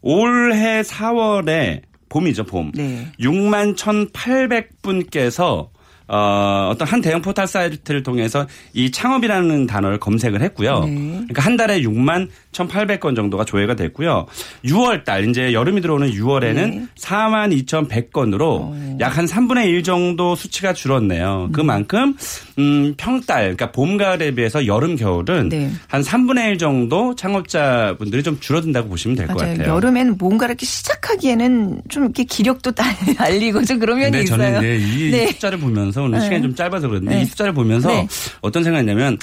올해 0.00 0.80
4월에 0.80 1.82
봄이죠, 2.08 2.44
봄. 2.44 2.72
네. 2.74 3.12
6만 3.20 3.76
1,800분께서 3.76 5.68
어, 6.12 6.68
어떤 6.72 6.88
한 6.88 7.00
대형 7.00 7.22
포털 7.22 7.46
사이트를 7.46 8.02
통해서 8.02 8.48
이 8.72 8.90
창업이라는 8.90 9.68
단어를 9.68 10.00
검색을 10.00 10.42
했고요. 10.42 10.80
네. 10.84 10.94
그러니까 10.94 11.42
한 11.42 11.56
달에 11.56 11.82
6만 11.82 12.28
1,800건 12.52 13.14
정도가 13.14 13.44
조회가 13.44 13.76
됐고요. 13.76 14.26
6월 14.64 15.04
달 15.04 15.28
이제 15.28 15.52
여름이 15.52 15.80
들어오는 15.80 16.10
6월에는 16.10 16.54
네. 16.54 16.86
4만 16.98 17.64
2,100건으로 17.64 18.40
어. 18.42 18.96
약한 19.00 19.24
3분의 19.26 19.66
1 19.66 19.82
정도 19.84 20.34
수치가 20.34 20.72
줄었네요. 20.72 21.50
그만큼 21.52 22.16
음, 22.58 22.94
평달 22.96 23.42
그러니까 23.56 23.70
봄 23.72 23.96
가을에 23.96 24.32
비해서 24.32 24.66
여름 24.66 24.96
겨울은 24.96 25.48
네. 25.48 25.70
한 25.88 26.02
3분의 26.02 26.50
1 26.50 26.58
정도 26.58 27.14
창업자분들이 27.14 28.22
좀 28.22 28.38
줄어든다고 28.40 28.88
보시면 28.88 29.16
될 29.16 29.26
것. 29.28 29.36
같아요. 29.38 29.68
여름엔 29.68 30.16
뭔가 30.18 30.46
이렇게 30.46 30.66
시작하기에는 30.66 31.82
좀 31.88 32.04
이렇게 32.04 32.24
기력도 32.24 32.72
달- 32.72 32.94
달리고 33.16 33.62
좀 33.64 33.78
그런 33.78 33.98
면이 33.98 34.10
근데 34.10 34.24
있어요. 34.24 34.38
저는 34.38 34.58
이제 34.58 34.76
이 35.06 35.10
네. 35.12 35.26
숫자를 35.28 35.58
보면서 35.58 36.02
오늘 36.02 36.18
네. 36.18 36.24
시간이 36.24 36.42
좀 36.42 36.54
짧아서 36.54 36.88
그런데 36.88 37.14
네. 37.14 37.22
이 37.22 37.24
숫자를 37.26 37.52
보면서 37.54 37.88
네. 37.88 38.06
어떤 38.40 38.64
생각이냐면 38.64 39.16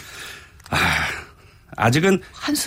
아, 0.70 0.78
아직은. 1.78 2.22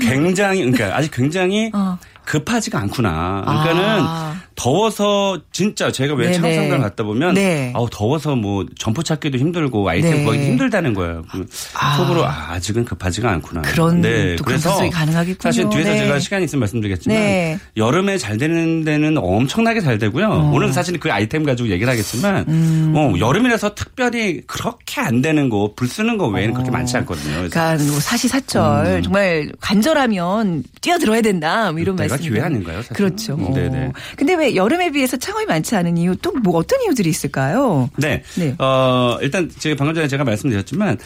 굉장히 0.09 0.61
그러니까 0.61 0.96
아직 0.96 1.11
굉장히 1.11 1.70
어. 1.75 1.99
급하지가 2.25 2.79
않구나. 2.79 3.42
그러니까는 3.44 3.83
아. 4.07 4.40
더워서 4.61 5.40
진짜 5.53 5.90
제가 5.90 6.12
왜 6.12 6.35
상담 6.35 6.83
갔다 6.83 7.03
보면 7.03 7.33
네. 7.33 7.73
아우 7.75 7.88
더워서 7.90 8.37
뭐 8.37 8.66
점포 8.79 9.03
찾기도 9.03 9.38
힘들고 9.38 9.88
아이템 9.88 10.18
네. 10.18 10.25
구하기 10.25 10.44
힘들다는 10.44 10.92
거예요. 10.92 11.23
그러면 11.31 11.49
아. 11.75 11.96
속으로 11.96 12.27
아, 12.27 12.51
아직은 12.51 12.85
급하지가 12.85 13.31
않구나. 13.31 13.62
그런 13.62 14.03
네. 14.03 14.37
또 14.37 14.44
그래서 14.44 14.77
가능하겠군요. 14.90 15.38
사실 15.40 15.66
뒤에서 15.70 15.92
네. 15.92 15.99
제가 16.01 16.18
시간 16.18 16.42
있으면 16.42 16.61
말씀드리겠지만 16.61 17.16
네. 17.16 17.59
여름에 17.79 18.18
잘 18.18 18.37
되는 18.37 18.85
데는 18.85 19.16
엄청나게 19.16 19.81
잘 19.81 19.96
되고요. 19.96 20.27
어. 20.27 20.51
오늘 20.53 20.75
사실 20.75 21.01
그 21.01 21.11
아이템 21.11 21.44
가지고 21.44 21.70
얘기를 21.70 21.90
하겠지만 21.90 22.44
음. 22.49 22.92
어, 22.94 23.14
여름이라서 23.18 23.75
특별히 23.75 24.42
그렇게 24.46 25.01
안 25.01 25.23
되는 25.23 25.49
거, 25.49 25.73
불 25.75 25.88
쓰는 25.88 26.18
거 26.18 26.29
외에는 26.29 26.53
그렇게 26.53 26.70
많지 26.70 26.99
않거든요. 26.99 27.49
그러니까 27.49 27.77
뭐 27.77 27.99
사시사철 27.99 29.01
정말 29.05 29.51
간절하면 29.62 30.64
뛰어들어야 30.83 31.23
된다 31.23 31.73
뭐 31.73 31.81
이런 31.81 31.94
음. 31.94 31.96
말씀. 31.96 32.18
기회 32.18 32.42
아닌가요, 32.42 32.83
사실? 32.83 32.94
그렇죠. 32.94 33.35
음, 33.37 33.55
네네. 33.55 33.87
어. 33.87 33.92
근데 34.16 34.35
왜 34.35 34.49
여름에 34.56 34.90
비해서 34.92 35.16
창업이 35.16 35.46
많지 35.46 35.76
않은 35.76 35.96
이유 35.98 36.16
또 36.16 36.30
뭐 36.42 36.56
어떤 36.58 36.80
이유들이 36.82 37.10
있을까요? 37.10 37.90
네. 37.96 38.22
네. 38.36 38.54
어, 38.58 39.18
일단 39.20 39.50
제가 39.58 39.76
방금 39.76 39.94
전에 39.94 40.08
제가 40.08 40.24
말씀드렸지만 40.24 40.96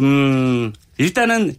음, 0.00 0.72
일단은 0.98 1.54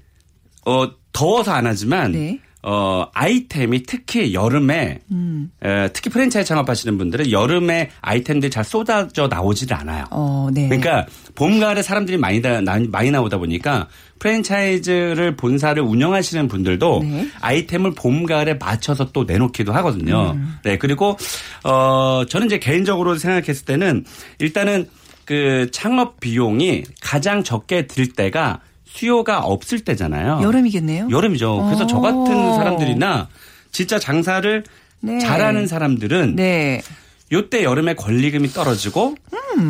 어, 0.66 0.92
더워서 1.14 1.52
안 1.52 1.66
하지만 1.68 2.12
네. 2.12 2.40
어, 2.64 3.06
아이템이 3.14 3.84
특히 3.84 4.34
여름에 4.34 5.00
음. 5.12 5.52
에, 5.64 5.88
특히 5.94 6.10
프랜차이즈 6.12 6.48
창업하시는 6.50 6.98
분들은 6.98 7.32
여름에 7.32 7.90
아이템들이 8.02 8.52
잘 8.52 8.64
쏟아져 8.64 9.28
나오질 9.28 9.74
않아요. 9.74 10.06
어, 10.12 10.48
네. 10.54 10.68
그러니까 10.68 11.08
봄 11.34 11.60
가을에 11.60 11.82
사람들이 11.82 12.18
많이 12.18 12.42
다, 12.42 12.62
나- 12.62 12.80
많이 12.90 13.10
나오다 13.10 13.38
보니까 13.40 13.88
프랜차이즈를 14.20 15.36
본사를 15.36 15.82
운영하시는 15.82 16.48
분들도 16.48 17.00
네. 17.04 17.28
아이템을 17.42 17.94
봄 17.96 18.26
가을에 18.26 18.56
맞춰서 18.56 19.12
또 19.12 19.24
내놓기도 19.24 19.74
하거든요. 19.74 20.32
음. 20.36 20.56
네 20.64 20.78
그리고 20.78 21.18
어 21.64 22.24
저는 22.28 22.48
이제 22.48 22.60
개인적으로 22.60 23.16
생각했을 23.18 23.66
때는 23.66 24.06
일단은 24.40 24.88
그 25.26 25.70
창업 25.72 26.20
비용이 26.20 26.84
가장 27.02 27.44
적게 27.44 27.88
들 27.88 28.08
때가 28.14 28.60
수요가 28.94 29.40
없을 29.40 29.80
때잖아요. 29.80 30.42
여름이겠네요. 30.44 31.08
여름이죠. 31.10 31.66
그래서 31.66 31.88
저 31.88 32.00
같은 32.00 32.20
오. 32.20 32.56
사람들이나 32.56 33.30
진짜 33.72 33.98
장사를 33.98 34.64
네. 35.00 35.20
잘하는 35.20 35.66
사람들은 35.66 36.36
네. 36.36 36.82
요때 37.32 37.64
여름에 37.64 37.96
권리금이 37.96 38.50
떨어지고 38.50 39.16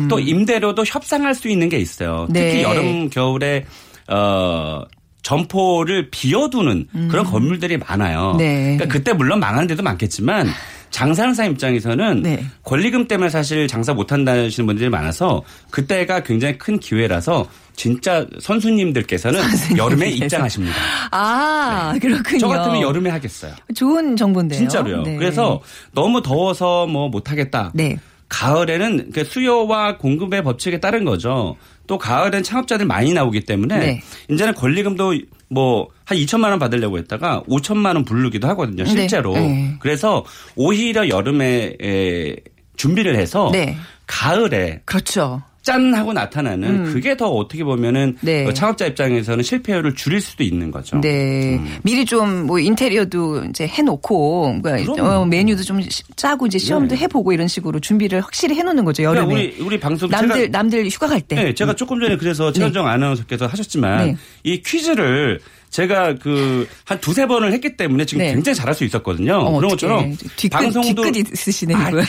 또 0.08 0.18
임대료도 0.18 0.84
협상할 0.84 1.34
수 1.34 1.48
있는 1.48 1.68
게 1.68 1.78
있어요. 1.78 2.26
음. 2.28 2.32
네. 2.32 2.50
특히 2.50 2.62
여름 2.64 3.08
겨울에 3.08 3.64
어 4.08 4.82
점포를 5.22 6.10
비워두는 6.10 6.88
그런 7.08 7.24
건물들이 7.24 7.76
많아요. 7.76 8.34
네. 8.36 8.76
그러니까 8.76 8.86
그때 8.86 9.12
물론 9.12 9.38
망하는 9.38 9.68
데도 9.68 9.84
많겠지만 9.84 10.48
장사하는 10.92 11.34
사람 11.34 11.52
입장에서는 11.52 12.22
네. 12.22 12.44
권리금 12.62 13.08
때문에 13.08 13.30
사실 13.30 13.66
장사 13.66 13.92
못 13.92 14.12
한다는 14.12 14.48
분들이 14.50 14.88
많아서 14.88 15.42
그때가 15.70 16.22
굉장히 16.22 16.56
큰 16.58 16.78
기회라서 16.78 17.48
진짜 17.74 18.26
선수님들께서는 18.40 19.40
여름에 19.76 20.10
입장하십니다. 20.10 20.76
아, 21.10 21.94
그렇군요. 22.00 22.38
저 22.38 22.46
같으면 22.46 22.82
여름에 22.82 23.10
하겠어요. 23.10 23.54
좋은 23.74 24.14
정보인데요. 24.14 24.58
진짜로요. 24.58 25.02
네. 25.02 25.16
그래서 25.16 25.60
너무 25.92 26.22
더워서 26.22 26.86
뭐 26.86 27.08
못하겠다. 27.08 27.72
네. 27.74 27.98
가을에는 28.28 29.10
그 29.12 29.24
수요와 29.24 29.98
공급의 29.98 30.42
법칙에 30.42 30.80
따른 30.80 31.04
거죠. 31.04 31.56
또 31.86 31.98
가을엔 31.98 32.42
창업자들 32.42 32.86
많이 32.86 33.12
나오기 33.12 33.40
때문에 33.40 33.78
네. 33.78 34.02
이제는 34.30 34.54
권리금도 34.54 35.14
뭐 35.52 35.88
한 36.12 36.18
2천만 36.18 36.50
원 36.50 36.58
받으려고 36.58 36.98
했다가 36.98 37.44
5천만 37.48 37.94
원 37.94 38.04
부르기도 38.04 38.46
하거든요. 38.48 38.84
실제로. 38.84 39.32
네. 39.34 39.76
그래서 39.80 40.24
오히려 40.56 41.08
여름에 41.08 41.76
에, 41.80 42.36
준비를 42.76 43.16
해서 43.16 43.50
네. 43.52 43.76
가을에 44.06 44.82
그렇죠. 44.84 45.42
짠 45.62 45.94
하고 45.94 46.12
나타나는 46.12 46.84
그게 46.92 47.16
더 47.16 47.28
어떻게 47.28 47.62
보면은 47.62 48.16
음. 48.16 48.18
네. 48.20 48.44
어, 48.46 48.52
창업자 48.52 48.84
입장에서는 48.86 49.44
실패율을 49.44 49.94
줄일 49.94 50.20
수도 50.20 50.42
있는 50.42 50.70
거죠. 50.72 51.00
네. 51.00 51.60
미리 51.82 52.04
좀 52.04 52.32
뭐 52.46 52.58
인테리어도 52.58 53.44
이제 53.44 53.66
해놓고 53.68 54.60
그러니까. 54.62 55.20
어, 55.20 55.24
메뉴도 55.24 55.62
좀 55.62 55.80
시- 55.82 56.02
짜고 56.16 56.46
이제 56.46 56.58
시험도 56.58 56.94
네. 56.96 57.02
해보고 57.02 57.32
이런 57.32 57.46
식으로 57.46 57.78
준비를 57.78 58.20
확실히 58.20 58.56
해놓는 58.56 58.84
거죠 58.84 59.02
여름에. 59.04 59.26
그러니까 59.26 59.56
우리 59.58 59.64
우리 59.66 59.80
방송 59.80 60.10
남들 60.10 60.36
제가 60.36 60.48
남들 60.50 60.88
휴가 60.88 61.06
갈 61.06 61.20
때. 61.20 61.36
네, 61.36 61.54
제가 61.54 61.74
조금 61.74 62.00
전에 62.00 62.16
그래서 62.16 62.50
최현정 62.52 62.86
아나운서께서 62.86 63.46
하셨지만 63.46 64.06
네. 64.06 64.16
이 64.42 64.60
퀴즈를 64.62 65.38
제가 65.72 66.14
그 66.14 66.68
한 66.84 67.00
두세 67.00 67.26
번을 67.26 67.52
했기 67.52 67.76
때문에 67.76 68.04
지금 68.04 68.24
네. 68.24 68.32
굉장히 68.32 68.54
잘할 68.56 68.74
수 68.74 68.84
있었거든요. 68.84 69.34
어, 69.38 69.56
그런. 69.56 69.70
것처럼 69.70 70.16
뒤끝, 70.36 70.50
방송도 70.50 71.10
뒤끝 71.10 71.32
있으시네요. 71.32 71.76
아. 71.78 71.90
그, 71.90 72.02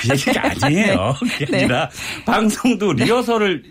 그 0.00 0.08
얘기가 0.10 0.42
아니에요. 0.66 1.14
그게 1.18 1.44
네. 1.46 1.58
아니라 1.58 1.90
방송도 2.24 2.94
리허설을 2.94 3.62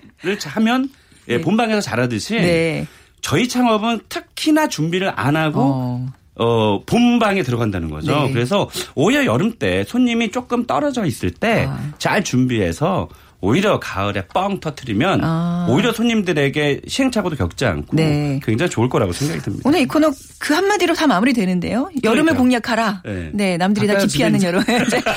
하면 0.46 0.90
예, 1.28 1.42
본방에서 1.42 1.82
잘하듯이 1.82 2.36
네. 2.36 2.88
저희 3.22 3.48
창업은 3.48 4.02
특히나 4.10 4.68
준비를 4.68 5.12
안 5.16 5.36
하고 5.36 5.62
어. 5.62 6.14
어, 6.36 6.84
본방에 6.86 7.44
들어간다는 7.44 7.90
거죠. 7.90 8.12
네. 8.26 8.32
그래서 8.32 8.70
오히려 8.96 9.26
여름 9.26 9.54
때 9.54 9.84
손님이 9.88 10.32
조금 10.32 10.66
떨어져 10.66 11.06
있을 11.06 11.32
때잘 11.32 12.18
아. 12.18 12.22
준비해서 12.22 13.10
오히려 13.42 13.80
가을에 13.80 14.28
뻥 14.28 14.60
터트리면 14.60 15.22
아. 15.24 15.68
오히려 15.68 15.92
손님들에게 15.92 16.82
시행착오도 16.88 17.36
겪지 17.36 17.66
않고 17.66 17.96
네. 17.96 18.40
굉장히 18.44 18.70
좋을 18.70 18.88
거라고 18.88 19.12
생각이 19.12 19.42
듭니다. 19.42 19.68
오늘 19.68 19.80
이 19.82 19.86
코너 19.88 20.12
그 20.40 20.54
한마디로 20.54 20.94
다 20.94 21.08
마무리되는데요. 21.08 21.90
여름을 22.04 22.34
그러니까요. 22.34 22.38
공략하라. 22.38 23.02
네. 23.04 23.32
네, 23.34 23.58
남들이 23.58 23.88
다 23.88 23.98
기피하는 23.98 24.42
여름. 24.44 24.62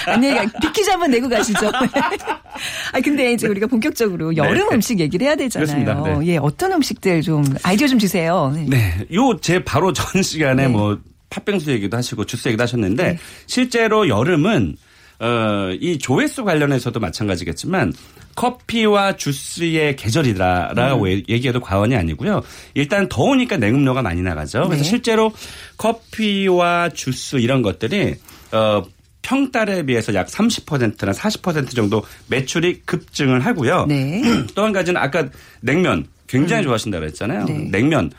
안녕히 0.07 0.49
퀴즈 0.63 0.89
한번 0.89 1.11
내고 1.11 1.29
가시죠. 1.29 1.71
아 2.93 3.01
근데 3.03 3.33
이제 3.35 3.47
우리가 3.47 3.67
본격적으로 3.67 4.35
여름 4.37 4.69
네. 4.71 4.75
음식 4.75 4.99
얘기를 5.01 5.27
해야 5.27 5.37
되잖아요. 5.37 5.85
그렇습니다. 5.85 6.19
네. 6.19 6.27
예, 6.29 6.37
어떤 6.39 6.73
음식들 6.73 7.21
좀 7.21 7.45
아이디어 7.63 7.87
좀 7.87 7.99
주세요. 7.99 8.51
네. 8.55 8.67
네. 8.69 9.07
요제 9.13 9.65
바로 9.65 9.93
전 9.93 10.23
시간에 10.23 10.63
네. 10.63 10.69
뭐 10.69 10.99
팥빙수 11.29 11.71
얘기도 11.73 11.97
하시고 11.97 12.25
주스 12.25 12.49
얘기도 12.49 12.63
하셨는데 12.63 13.19
실제로 13.47 14.09
여름은 14.09 14.77
어, 15.21 15.71
이 15.81 15.99
조회수 15.99 16.45
관련해서도 16.45 17.01
마찬가지겠지만 17.01 17.93
커피와 18.37 19.17
주스의 19.17 19.97
계절이다라고 19.97 21.05
음. 21.05 21.23
얘기해도 21.29 21.61
과언이 21.61 21.95
아니고요. 21.97 22.43
일단 22.75 23.09
더우니까 23.09 23.57
냉음료가 23.59 24.03
많이 24.03 24.23
나가죠. 24.23 24.65
그래서 24.67 24.83
네. 24.83 24.89
실제로 24.89 25.33
커피와 25.77 26.89
주스 26.91 27.37
이런 27.37 27.63
것들이 27.63 28.15
어, 28.53 28.83
평달에 29.23 29.85
비해서 29.85 30.13
약 30.15 30.27
30%나 30.27 31.13
40% 31.13 31.75
정도 31.75 32.03
매출이 32.29 32.83
급증을 32.85 33.41
하고요. 33.41 33.87
네. 33.87 34.23
또 34.55 34.65
한 34.65 34.73
가지는 34.73 35.01
아까 35.01 35.29
냉면 35.61 36.07
굉장히 36.27 36.63
좋아하신다고 36.65 37.01
그랬잖아요. 37.01 37.45
네. 37.45 37.69
냉면 37.71 38.11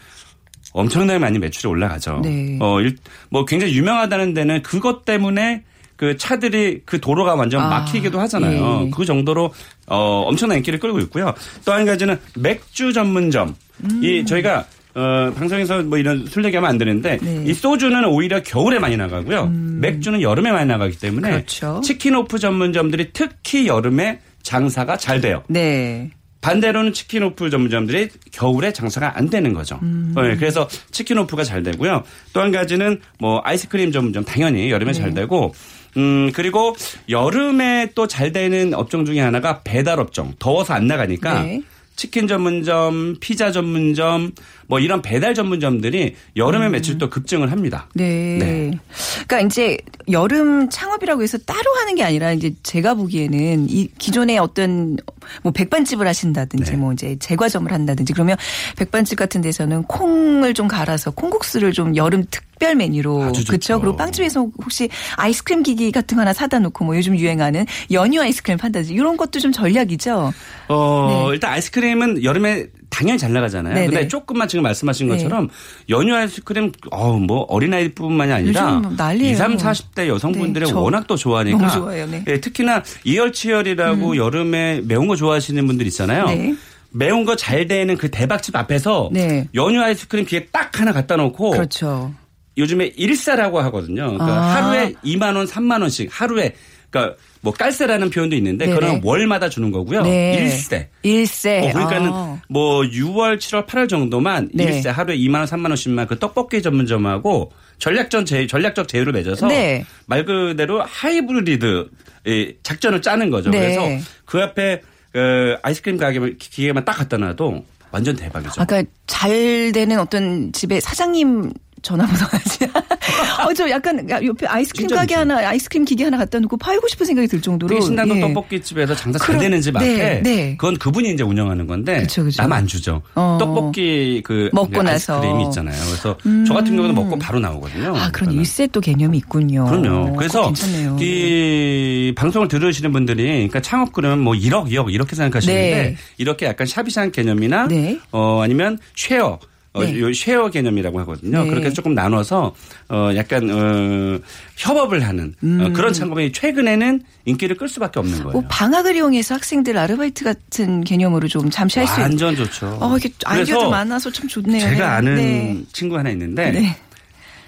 엄청나게 0.73 1.19
많이 1.19 1.39
매출이 1.39 1.69
올라가죠. 1.69 2.21
네. 2.23 2.57
어, 2.61 2.81
일- 2.81 2.97
뭐 3.29 3.45
굉장히 3.45 3.73
유명하다는 3.75 4.33
데는 4.33 4.61
그것 4.61 5.05
때문에 5.05 5.63
그 5.95 6.17
차들이 6.17 6.81
그 6.85 6.99
도로가 6.99 7.35
완전 7.35 7.61
아, 7.61 7.69
막히기도 7.69 8.19
하잖아요. 8.19 8.83
예. 8.87 8.89
그 8.93 9.05
정도로 9.05 9.53
어, 9.87 10.23
엄청난 10.27 10.57
인기를 10.57 10.79
끌고 10.79 10.99
있고요. 11.01 11.33
또 11.65 11.71
한 11.73 11.85
가지는 11.85 12.17
맥주 12.37 12.93
전문점. 12.93 13.55
음. 13.83 14.01
이 14.03 14.25
저희가 14.25 14.65
어, 14.95 15.31
방송에서 15.35 15.83
뭐 15.83 15.97
이런 15.97 16.25
술 16.25 16.45
얘기하면 16.45 16.69
안 16.69 16.77
되는데 16.77 17.17
네. 17.21 17.37
음. 17.37 17.43
이 17.47 17.53
소주는 17.53 18.05
오히려 18.05 18.41
겨울에 18.41 18.79
많이 18.79 18.95
나가고요. 18.95 19.47
맥주는 19.47 20.21
여름에 20.21 20.51
많이 20.53 20.67
나가기 20.67 20.97
때문에 20.99 21.29
그렇죠. 21.31 21.81
치킨 21.83 22.15
오프 22.15 22.39
전문점들이 22.39 23.09
특히 23.11 23.67
여름에 23.67 24.19
장사가 24.41 24.95
잘 24.97 25.19
돼요. 25.19 25.43
네. 25.49 26.11
반대로는 26.39 26.93
치킨 26.93 27.23
오프 27.23 27.49
전문점들이 27.49 28.07
겨울에 28.31 28.71
장사가 28.71 29.17
안 29.17 29.29
되는 29.29 29.51
거죠. 29.53 29.79
음. 29.81 30.13
네, 30.15 30.35
그래서 30.37 30.69
치킨 30.91 31.17
오프가 31.17 31.43
잘 31.43 31.63
되고요. 31.63 32.03
또 32.33 32.39
한 32.41 32.51
가지는 32.51 33.01
뭐 33.19 33.41
아이스크림 33.43 33.91
전문점 33.91 34.23
당연히 34.23 34.69
여름에 34.69 34.93
잘 34.93 35.09
네. 35.09 35.21
되고 35.21 35.53
음 35.97 36.31
그리고 36.33 36.75
여름에 37.09 37.91
또 37.95 38.07
잘 38.07 38.31
되는 38.31 38.73
업종 38.73 39.05
중에 39.05 39.19
하나가 39.19 39.61
배달 39.63 39.99
업종. 39.99 40.33
더워서 40.39 40.73
안 40.73 40.87
나가니까 40.87 41.41
네. 41.43 41.61
치킨 41.95 42.27
전문점, 42.27 43.15
피자 43.21 43.51
전문점, 43.51 44.31
뭐 44.67 44.79
이런 44.79 45.01
배달 45.01 45.33
전문점들이 45.33 46.15
여름에 46.35 46.69
매출 46.69 46.97
도 46.97 47.09
급증을 47.09 47.51
합니다. 47.51 47.87
음. 47.93 47.99
네. 47.99 48.37
네. 48.39 48.79
그러니까 49.27 49.41
이제 49.41 49.77
여름 50.09 50.69
창업이라고 50.69 51.23
해서 51.23 51.37
따로 51.39 51.73
하는 51.79 51.95
게 51.95 52.03
아니라 52.03 52.31
이제 52.31 52.53
제가 52.63 52.93
보기에는 52.93 53.69
이 53.69 53.89
기존에 53.97 54.37
어떤 54.37 54.97
뭐 55.41 55.51
백반집을 55.51 56.07
하신다든지 56.07 56.71
네. 56.71 56.77
뭐 56.77 56.93
이제 56.93 57.17
제과점을 57.19 57.71
한다든지 57.71 58.13
그러면 58.13 58.37
백반집 58.77 59.17
같은 59.17 59.41
데서는 59.41 59.83
콩을 59.83 60.53
좀 60.53 60.67
갈아서 60.67 61.11
콩국수를 61.11 61.71
좀 61.71 61.95
여름 61.95 62.25
특별 62.29 62.75
메뉴로. 62.75 63.31
그렇죠. 63.47 63.79
그리고 63.79 63.95
빵집에서 63.95 64.47
혹시 64.63 64.89
아이스크림 65.17 65.63
기기 65.63 65.91
같은 65.91 66.15
거 66.15 66.21
하나 66.21 66.33
사다 66.33 66.59
놓고 66.59 66.85
뭐 66.85 66.95
요즘 66.95 67.17
유행하는 67.17 67.65
연유 67.91 68.21
아이스크림 68.21 68.57
판다든지 68.57 68.93
이런 68.93 69.17
것도 69.17 69.39
좀 69.39 69.51
전략이죠. 69.51 70.33
어, 70.67 71.07
네. 71.09 71.33
일단 71.33 71.53
아이스크림은 71.53 72.23
여름에 72.23 72.67
당연히 72.95 73.19
잘 73.19 73.33
나가잖아요. 73.33 73.73
네네. 73.75 73.87
근데 73.87 74.07
조금만 74.07 74.47
지금 74.47 74.63
말씀하신 74.63 75.09
네. 75.09 75.15
것처럼 75.17 75.49
연유 75.89 76.15
아이스크림 76.15 76.71
어, 76.91 77.11
뭐 77.19 77.41
어린아이뿐만이 77.49 78.31
아니라 78.31 78.79
요즘 78.81 78.95
난리예요. 78.95 79.33
20, 79.33 79.43
30대 79.57 80.07
여성분들이 80.07 80.63
네, 80.65 80.71
저 80.71 80.79
워낙 80.79 81.05
또 81.05 81.17
좋아하니까 81.17 81.57
너무 81.57 81.69
좋아해요, 81.69 82.07
네. 82.07 82.17
음. 82.19 82.25
예, 82.27 82.39
특히나 82.39 82.83
이열치열이라고 83.03 84.15
여름에 84.15 84.81
매운 84.85 85.07
거 85.07 85.17
좋아하시는 85.17 85.67
분들 85.67 85.85
있잖아요. 85.87 86.25
네. 86.27 86.55
매운 86.91 87.25
거 87.25 87.35
잘 87.35 87.67
되는 87.67 87.97
그 87.97 88.09
대박집 88.09 88.55
앞에서 88.55 89.09
네. 89.11 89.49
연유 89.53 89.81
아이스크림 89.83 90.23
기계 90.23 90.45
딱 90.45 90.79
하나 90.79 90.93
갖다 90.93 91.17
놓고 91.17 91.51
그렇죠. 91.51 92.13
요즘에 92.57 92.93
일세라고 92.95 93.59
하거든요. 93.63 94.05
그러니까 94.13 94.25
아. 94.27 94.55
하루에 94.55 94.93
2만 95.03 95.35
원, 95.35 95.45
3만 95.45 95.81
원씩 95.81 96.09
하루에 96.09 96.55
그러니까 96.89 97.17
뭐 97.45 97.53
깔세라는 97.53 98.09
표현도 98.09 98.35
있는데 98.37 98.65
네네. 98.65 98.79
그거는 98.79 99.01
월마다 99.03 99.49
주는 99.49 99.69
거고요. 99.69 100.01
네. 100.01 100.33
일세. 100.41 100.89
일세. 101.03 101.59
어, 101.59 101.73
그러니까는 101.73 102.09
아. 102.11 102.41
뭐 102.49 102.81
6월, 102.81 103.37
7월, 103.37 103.67
8월 103.67 103.87
정도만 103.87 104.49
네. 104.51 104.63
일세 104.63 104.89
하루에 104.89 105.15
2만 105.15 105.35
원, 105.35 105.45
3만 105.45 105.67
원씩만 105.67 106.07
그 106.07 106.17
떡볶이 106.17 106.63
전문점하고 106.63 107.51
전략전 107.77 108.25
제 108.25 108.47
전략적 108.47 108.87
제휴를 108.87 109.13
맺어서 109.13 109.45
네. 109.47 109.85
말 110.07 110.25
그대로 110.25 110.81
하이브리드 110.81 111.87
이 112.25 112.53
작전을 112.63 113.03
짜는 113.03 113.29
거죠. 113.29 113.51
네. 113.51 113.59
그래서 113.59 114.05
그 114.25 114.41
앞에 114.41 114.81
그 115.11 115.55
아이스크림 115.61 115.97
가게 115.97 116.19
기계만 116.39 116.83
딱 116.83 116.93
갖다 116.93 117.17
놔도 117.17 117.63
완전 117.91 118.15
대박이죠. 118.15 118.59
아까 118.59 118.83
잘 119.05 119.71
되는 119.71 119.99
어떤 119.99 120.51
집의 120.51 120.81
사장님 120.81 121.53
전화번호 121.85 122.25
하지. 122.31 122.59
어, 123.47 123.53
저 123.53 123.69
약간 123.69 124.09
옆에 124.09 124.47
아이스크림 124.47 124.87
진짜 124.87 124.95
가게 125.01 125.15
진짜. 125.15 125.19
하나, 125.21 125.49
아이스크림 125.49 125.85
기계 125.85 126.03
하나 126.05 126.17
갖다 126.17 126.39
놓고 126.39 126.57
팔고 126.57 126.87
싶은 126.87 127.05
생각이 127.05 127.27
들 127.27 127.39
정도로. 127.41 127.79
신당동 127.79 128.17
예. 128.17 128.21
떡볶이집에서 128.21 128.95
장사 128.95 129.19
잘 129.19 129.27
그럼- 129.27 129.41
되는 129.41 129.61
집 129.61 129.75
앞에 129.75 129.85
네, 129.85 130.21
네. 130.23 130.57
그건 130.57 130.77
그분이 130.77 131.11
이제 131.13 131.23
운영하는 131.23 131.67
건데. 131.67 132.05
남 132.37 132.51
안 132.53 132.65
주죠. 132.65 133.01
어. 133.13 133.37
떡볶이 133.39 134.21
그 134.23 134.49
먹고 134.53 134.81
나서. 134.81 135.13
아이스크림이 135.21 135.43
있잖아요. 135.45 135.75
그래서 135.85 136.17
저 136.47 136.53
같은 136.53 136.75
경우는 136.75 136.95
먹고 136.95 137.19
바로 137.19 137.39
나오거든요. 137.39 137.95
아, 137.95 138.09
그런. 138.11 138.31
일세 138.33 138.65
또 138.67 138.81
개념이 138.81 139.17
있군요. 139.19 139.65
그럼요. 139.65 140.05
그거 140.05 140.15
그래서 140.17 140.45
괜찮네요. 140.45 140.97
이 140.99 142.13
방송을 142.15 142.47
들으시는 142.47 142.91
분들이 142.91 143.23
그러니까 143.25 143.61
창업 143.61 143.93
그러면 143.93 144.19
뭐 144.21 144.33
1억, 144.33 144.69
2억 144.71 144.91
이렇게 144.93 145.15
생각하시는데 145.15 145.61
네. 145.75 145.95
이렇게 146.17 146.45
약간 146.47 146.65
샤비샤한 146.65 147.11
개념이나 147.11 147.67
네. 147.67 147.99
어 148.11 148.41
아니면 148.41 148.79
쉐어 148.95 149.39
어, 149.75 149.83
네. 149.83 149.99
요 149.99 150.11
쉐어 150.13 150.49
개념이라고 150.49 150.99
하거든요. 151.01 151.43
네. 151.43 151.49
그렇게 151.49 151.69
조금 151.71 151.93
나눠서 151.93 152.55
어 152.89 153.09
약간 153.15 153.49
어 153.49 154.19
협업을 154.57 155.05
하는 155.05 155.35
어, 155.43 155.69
그런 155.73 155.91
창업이 155.91 156.31
최근에는 156.31 157.01
인기를 157.25 157.57
끌 157.57 157.67
수밖에 157.67 157.99
없는 157.99 158.19
거예요. 158.19 158.29
음. 158.29 158.31
뭐 158.31 158.43
방학을 158.49 158.95
이용해서 158.95 159.35
학생들 159.35 159.77
아르바이트 159.77 160.23
같은 160.23 160.83
개념으로 160.83 161.27
좀 161.27 161.49
잠시 161.49 161.79
할 161.79 161.87
수 161.87 161.93
있는. 161.99 162.03
완전 162.11 162.35
좋죠. 162.35 162.77
어, 162.79 162.97
이게 162.97 163.09
아이디어도 163.25 163.69
많아서 163.69 164.09
참 164.11 164.27
좋네요. 164.29 164.61
제가 164.61 164.95
아는 164.95 165.15
네. 165.15 165.63
친구 165.73 165.97
하나 165.97 166.09
있는데 166.11 166.51
네. 166.51 166.77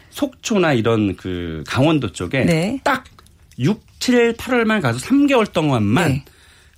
속초나 0.10 0.74
이런 0.74 1.16
그 1.16 1.64
강원도 1.68 2.12
쪽에 2.12 2.44
네. 2.44 2.80
딱 2.84 3.04
6, 3.60 3.82
7, 4.00 4.34
8월만 4.34 4.82
가서 4.82 5.00
3개월 5.00 5.52
동안만 5.52 6.08
네. 6.12 6.26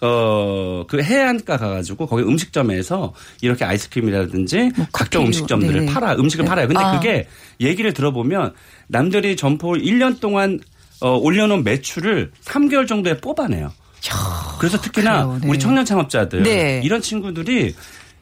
어, 0.02 0.86
그 0.88 1.02
해안가 1.02 1.58
가가지고 1.58 2.08
거기 2.08 2.24
음식점에서 2.24 3.14
이렇게 3.42 3.66
아이스크림이라든지 3.66 4.72
뭐 4.76 4.86
각종 4.92 5.22
커피류, 5.22 5.28
음식점들을 5.28 5.86
네. 5.86 5.94
팔아, 5.94 6.16
음식을 6.16 6.46
팔아요. 6.46 6.68
근데 6.68 6.82
아. 6.82 6.98
그게 6.98 7.28
얘기를 7.60 7.94
들어보면 7.94 8.54
남들이 8.88 9.36
점포를 9.36 9.82
1년 9.82 10.20
동안 10.20 10.60
어, 11.02 11.18
올려놓은 11.18 11.64
매출을 11.64 12.32
3개월 12.44 12.88
정도에 12.88 13.18
뽑아내요. 13.18 13.72
그래서 14.60 14.80
특히나 14.80 15.26
그래요, 15.26 15.40
네. 15.42 15.48
우리 15.50 15.60
청년 15.60 15.86
창업자들 15.86 16.44
네. 16.44 16.82
이런 16.84 17.02
친구들이 17.02 17.76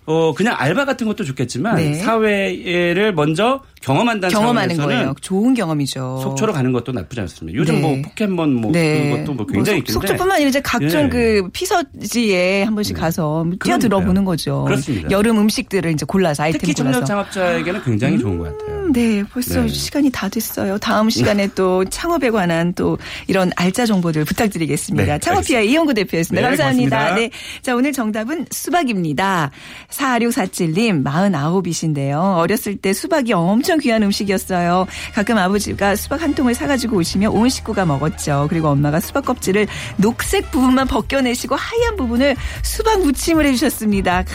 어 0.09 0.33
그냥 0.33 0.55
알바 0.57 0.85
같은 0.85 1.05
것도 1.05 1.25
좋겠지만 1.25 1.75
네. 1.75 1.93
사회를 1.95 3.13
먼저 3.13 3.61
경험한다는 3.81 4.33
경험하는 4.33 4.77
거예요. 4.77 5.13
좋은 5.21 5.53
경험이죠. 5.53 6.21
속초로 6.23 6.53
가는 6.53 6.71
것도 6.71 6.93
나쁘지 6.93 7.19
않습니다. 7.21 7.57
요즘 7.57 7.75
네. 7.75 7.81
뭐 7.81 8.01
포켓몬 8.01 8.53
뭐 8.55 8.71
그것도 8.71 9.33
뭐 9.33 9.45
굉장히 9.45 9.79
뭐 9.81 9.85
속- 9.93 10.01
속초뿐만 10.01 10.35
아니라 10.37 10.49
이제 10.49 10.61
각종 10.61 11.05
예. 11.05 11.09
그 11.09 11.49
피서지에 11.51 12.63
한 12.63 12.73
번씩 12.73 12.95
가서 12.97 13.45
뛰어 13.63 13.77
들어 13.77 13.99
보는 13.99 14.23
거죠. 14.23 14.63
그렇습니다. 14.63 15.11
여름 15.11 15.39
음식들을 15.39 15.91
이제 15.91 16.05
골라서 16.05 16.43
아이템 16.43 16.61
특히 16.61 16.73
청년 16.73 16.93
골라서. 16.93 17.05
창업자에게는 17.05 17.83
굉장히 17.83 18.17
좋은 18.17 18.37
것 18.39 18.57
같아요. 18.57 18.77
음, 18.77 18.93
네, 18.93 19.23
벌써 19.31 19.61
네. 19.61 19.67
시간이 19.67 20.09
다 20.11 20.29
됐어요. 20.29 20.77
다음 20.77 21.09
시간에 21.09 21.47
또 21.53 21.83
창업에 21.85 22.29
관한 22.29 22.73
또 22.73 22.97
이런 23.27 23.51
알짜 23.57 23.85
정보들 23.85 24.23
부탁드리겠습니다. 24.25 25.13
네, 25.13 25.19
창업피아의 25.19 25.69
이용구 25.69 25.93
대표였습니다. 25.93 26.41
네, 26.49 26.55
감사합니다. 26.55 26.97
고맙습니다. 26.97 27.15
네. 27.35 27.61
자, 27.61 27.75
오늘 27.75 27.91
정답은 27.91 28.45
수박입니다. 28.51 29.51
4647님, 29.97 31.03
49이신데요. 31.03 32.37
어렸을 32.37 32.77
때 32.77 32.93
수박이 32.93 33.33
엄청 33.33 33.79
귀한 33.79 34.03
음식이었어요. 34.03 34.85
가끔 35.13 35.37
아버지가 35.37 35.95
수박 35.95 36.21
한 36.21 36.35
통을 36.35 36.53
사가지고 36.53 36.97
오시면 36.97 37.31
온 37.31 37.49
식구가 37.49 37.85
먹었죠. 37.85 38.47
그리고 38.49 38.69
엄마가 38.69 38.99
수박 38.99 39.25
껍질을 39.25 39.67
녹색 39.97 40.51
부분만 40.51 40.87
벗겨내시고 40.87 41.55
하얀 41.55 41.95
부분을 41.95 42.35
수박 42.61 43.01
무침을 43.01 43.45
해주셨습니다. 43.47 44.23
크, 44.23 44.31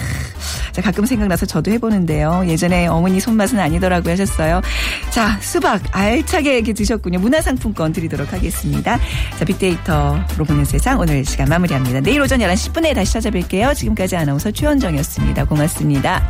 자, 0.73 0.83
가끔 0.83 1.07
생각나서 1.07 1.47
저도 1.47 1.71
해보는데요. 1.71 2.45
예전에 2.49 2.87
어머니 2.87 3.21
손맛은 3.21 3.59
아니더라고 3.59 4.11
하셨어요. 4.11 4.61
자, 5.11 5.39
수박 5.41 5.83
알차게 5.93 6.63
드셨군요. 6.63 7.19
문화상품권 7.21 7.93
드리도록 7.93 8.33
하겠습니다. 8.33 8.99
자, 9.39 9.45
빅데이터로 9.45 10.45
보는 10.47 10.65
세상 10.65 10.99
오늘 10.99 11.25
시간 11.25 11.49
마무리합니다. 11.49 12.01
내일 12.01 12.21
오전 12.21 12.41
11시 12.41 12.73
10분에 12.73 12.95
다시 12.95 13.19
찾아뵐게요. 13.19 13.75
지금까지 13.75 14.17
아나운서 14.17 14.51
최원정이었습니다. 14.51 15.45
고맙습니다. 15.53 16.23